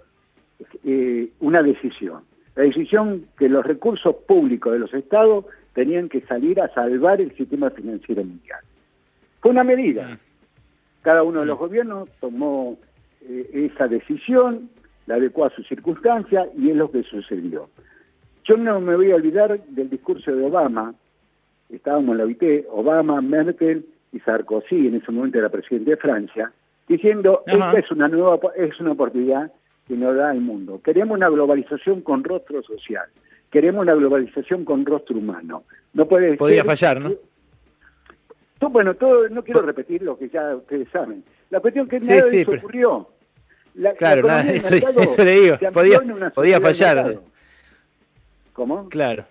eh, 0.85 1.31
una 1.41 1.63
decisión. 1.63 2.23
La 2.55 2.65
decisión 2.65 3.27
que 3.39 3.49
los 3.49 3.65
recursos 3.65 4.15
públicos 4.27 4.73
de 4.73 4.79
los 4.79 4.93
estados 4.93 5.47
tenían 5.73 6.09
que 6.09 6.21
salir 6.23 6.61
a 6.61 6.69
salvar 6.75 7.21
el 7.21 7.35
sistema 7.37 7.71
financiero 7.71 8.23
mundial. 8.23 8.61
Fue 9.41 9.51
una 9.51 9.65
medida. 9.65 10.07
Mm. 10.07 10.19
Cada 11.03 11.23
uno 11.23 11.41
de 11.41 11.47
los 11.47 11.57
mm. 11.57 11.61
gobiernos 11.61 12.09
tomó 12.21 12.77
eh, 13.23 13.71
esa 13.73 13.89
decisión, 13.89 14.69
la 15.07 15.15
adecuó 15.15 15.47
a 15.47 15.51
su 15.51 15.63
circunstancia 15.63 16.47
y 16.57 16.71
es 16.71 16.77
lo 16.77 16.91
que 16.91 17.03
sucedió. 17.05 17.71
Yo 18.45 18.57
no 18.57 18.81
me 18.81 18.97
voy 18.97 19.13
a 19.13 19.17
olvidar 19.17 19.61
del 19.65 19.89
discurso 19.89 20.35
de 20.35 20.45
Obama 20.45 20.95
estábamos 21.73 22.13
en 22.13 22.19
la 22.19 22.25
OIT, 22.25 22.67
Obama, 22.71 23.21
Merkel 23.21 23.87
y 24.13 24.21
Sarkozy, 24.21 24.89
en 24.89 24.97
ese 24.97 25.13
momento 25.13 25.39
era 25.39 25.49
presidente 25.49 25.91
de 25.91 25.97
Francia, 25.97 26.53
diciendo, 26.89 27.43
esta 27.47 27.79
es 27.79 27.91
una 27.91 28.09
nueva, 28.09 28.39
es 28.57 28.79
una 28.81 28.93
oportunidad 28.93 29.53
que 29.87 29.95
nos 29.95 30.17
da 30.17 30.33
el 30.33 30.41
mundo. 30.41 30.81
Queremos 30.83 31.17
una 31.17 31.29
globalización 31.29 32.03
con 32.03 32.25
rostro 32.25 32.63
social, 32.63 33.07
queremos 33.51 33.83
una 33.83 33.95
globalización 33.95 34.65
con 34.65 34.85
rostro 34.85 35.17
humano. 35.17 35.65
No 35.93 36.07
puede 36.07 36.37
Podría 36.37 36.65
fallar, 36.65 37.01
¿no? 37.01 37.13
bueno, 38.69 38.95
todo, 38.95 39.29
no 39.31 39.43
quiero 39.43 39.63
repetir 39.63 40.03
lo 40.03 40.19
que 40.19 40.29
ya 40.29 40.55
ustedes 40.55 40.89
saben. 40.91 41.25
La 41.49 41.61
cuestión 41.61 41.89
que 41.89 41.99
nada 41.99 42.27
de 42.27 42.41
eso 42.43 42.51
ocurrió. 42.53 43.09
claro, 43.97 44.29
nada, 44.29 44.53
eso, 44.53 45.25
le 45.25 45.41
digo, 45.41 45.57
podía, 45.73 46.01
podía 46.35 46.61
fallar. 46.61 47.21
¿Cómo? 48.53 48.89
Claro. 48.91 49.25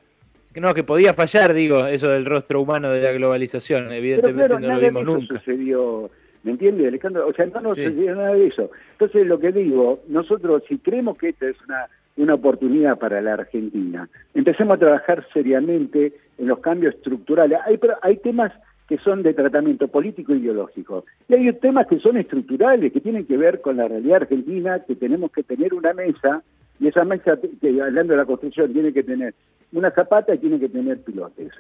No, 0.56 0.74
que 0.74 0.84
podía 0.84 1.14
fallar, 1.14 1.54
digo, 1.54 1.86
eso 1.86 2.10
del 2.10 2.26
rostro 2.26 2.62
humano 2.62 2.90
de 2.90 3.02
la 3.02 3.12
globalización. 3.12 3.92
Evidentemente 3.92 4.60
no 4.60 4.74
lo 4.74 4.80
vimos 4.80 5.04
nunca. 5.04 5.40
sucedió, 5.40 6.10
¿me 6.44 6.52
entiendes, 6.52 6.88
Alejandro? 6.88 7.28
O 7.28 7.34
sea, 7.34 7.46
no 7.46 7.62
nos 7.62 7.76
sucedió 7.76 8.16
nada 8.16 8.34
de 8.34 8.48
eso. 8.48 8.72
Entonces, 8.94 9.28
lo 9.28 9.40
que 9.40 9.52
digo, 9.52 10.00
nosotros, 10.08 10.64
si 10.68 10.80
creemos 10.80 11.18
que 11.18 11.30
esta 11.30 11.48
es 11.48 11.56
una, 11.68 11.86
una 12.18 12.34
oportunidad 12.34 12.98
para 12.98 13.22
la 13.22 13.34
Argentina, 13.34 14.10
empecemos 14.34 14.76
a 14.76 14.80
trabajar 14.80 15.26
seriamente 15.34 16.14
en 16.38 16.48
los 16.48 16.60
cambios 16.60 16.96
estructurales. 16.96 17.60
Hay, 17.66 17.80
hay 18.02 18.18
temas 18.18 18.52
que 18.88 18.98
son 18.98 19.22
de 19.22 19.36
tratamiento 19.36 19.88
político 19.88 20.34
e 20.34 20.38
ideológico. 20.38 21.06
Y 21.28 21.36
hay 21.36 21.54
temas 21.54 21.86
que 21.86 22.00
son 22.00 22.18
estructurales, 22.18 22.92
que 22.92 23.00
tienen 23.00 23.28
que 23.28 23.38
ver 23.38 23.62
con 23.62 23.78
la 23.78 23.88
realidad 23.88 24.24
argentina, 24.24 24.84
que 24.84 24.96
tenemos 24.96 25.32
que 25.32 25.44
tener 25.44 25.76
una 25.76 25.94
mesa, 25.94 26.42
y 26.80 26.88
esa 26.88 27.04
mesa, 27.04 27.38
que 27.62 27.82
hablando 27.82 28.14
de 28.14 28.18
la 28.18 28.26
construcción, 28.26 28.74
tiene 28.74 28.92
que 28.92 29.04
tener 29.04 29.36
una 29.72 29.92
zapata 29.92 30.36
tiene 30.38 30.60
que 30.60 30.70
tener 30.70 31.02
pilotes 31.02 31.52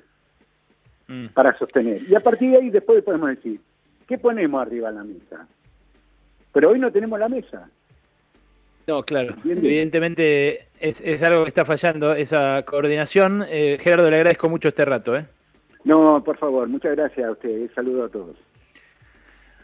mm. 1.07 1.27
para 1.27 1.57
sostener. 1.57 1.99
Y 2.07 2.15
a 2.15 2.19
partir 2.19 2.51
de 2.51 2.57
ahí 2.57 2.69
después 2.69 3.03
podemos 3.03 3.29
decir, 3.29 3.59
¿qué 4.07 4.17
ponemos 4.17 4.61
arriba 4.61 4.89
de 4.89 4.95
la 4.95 5.03
mesa? 5.03 5.47
Pero 6.51 6.71
hoy 6.71 6.79
no 6.79 6.91
tenemos 6.91 7.19
la 7.19 7.29
mesa. 7.29 7.69
No, 8.87 9.03
claro. 9.03 9.35
Evidentemente 9.45 10.67
es, 10.79 11.21
algo 11.21 11.43
que 11.43 11.49
está 11.49 11.63
fallando 11.63 12.13
esa 12.13 12.63
coordinación. 12.65 13.45
Eh, 13.47 13.77
Gerardo, 13.79 14.09
le 14.09 14.15
agradezco 14.15 14.49
mucho 14.49 14.69
este 14.69 14.83
rato. 14.83 15.15
¿eh? 15.15 15.27
No, 15.83 16.23
por 16.23 16.37
favor, 16.37 16.67
muchas 16.67 16.95
gracias 16.95 17.27
a 17.27 17.31
ustedes. 17.31 17.71
Saludo 17.75 18.05
a 18.05 18.09
todos. 18.09 18.35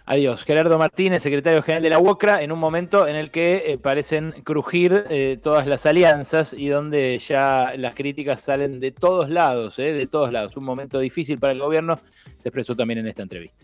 Adiós. 0.08 0.44
Gerardo 0.44 0.78
Martínez, 0.78 1.24
secretario 1.24 1.64
general 1.64 1.82
de 1.82 1.90
la 1.90 1.98
UOCRA, 1.98 2.44
en 2.44 2.52
un 2.52 2.60
momento 2.60 3.08
en 3.08 3.16
el 3.16 3.32
que 3.32 3.64
eh, 3.66 3.78
parecen 3.80 4.34
crujir 4.44 5.06
eh, 5.10 5.40
todas 5.42 5.66
las 5.66 5.88
alianzas 5.88 6.54
y 6.54 6.68
donde 6.68 7.18
ya 7.18 7.74
las 7.76 7.96
críticas 7.96 8.42
salen 8.42 8.80
de 8.80 8.92
todos 8.92 9.32
lados, 9.32 9.80
eh, 9.80 9.94
de 9.94 10.06
todos 10.06 10.32
lados. 10.32 10.56
Un 10.58 10.66
momento 10.66 11.00
difícil 11.00 11.40
para 11.40 11.54
el 11.54 11.60
gobierno, 11.60 12.00
se 12.38 12.50
expresó 12.50 12.76
también 12.76 13.00
en 13.00 13.08
esta 13.08 13.24
entrevista. 13.24 13.64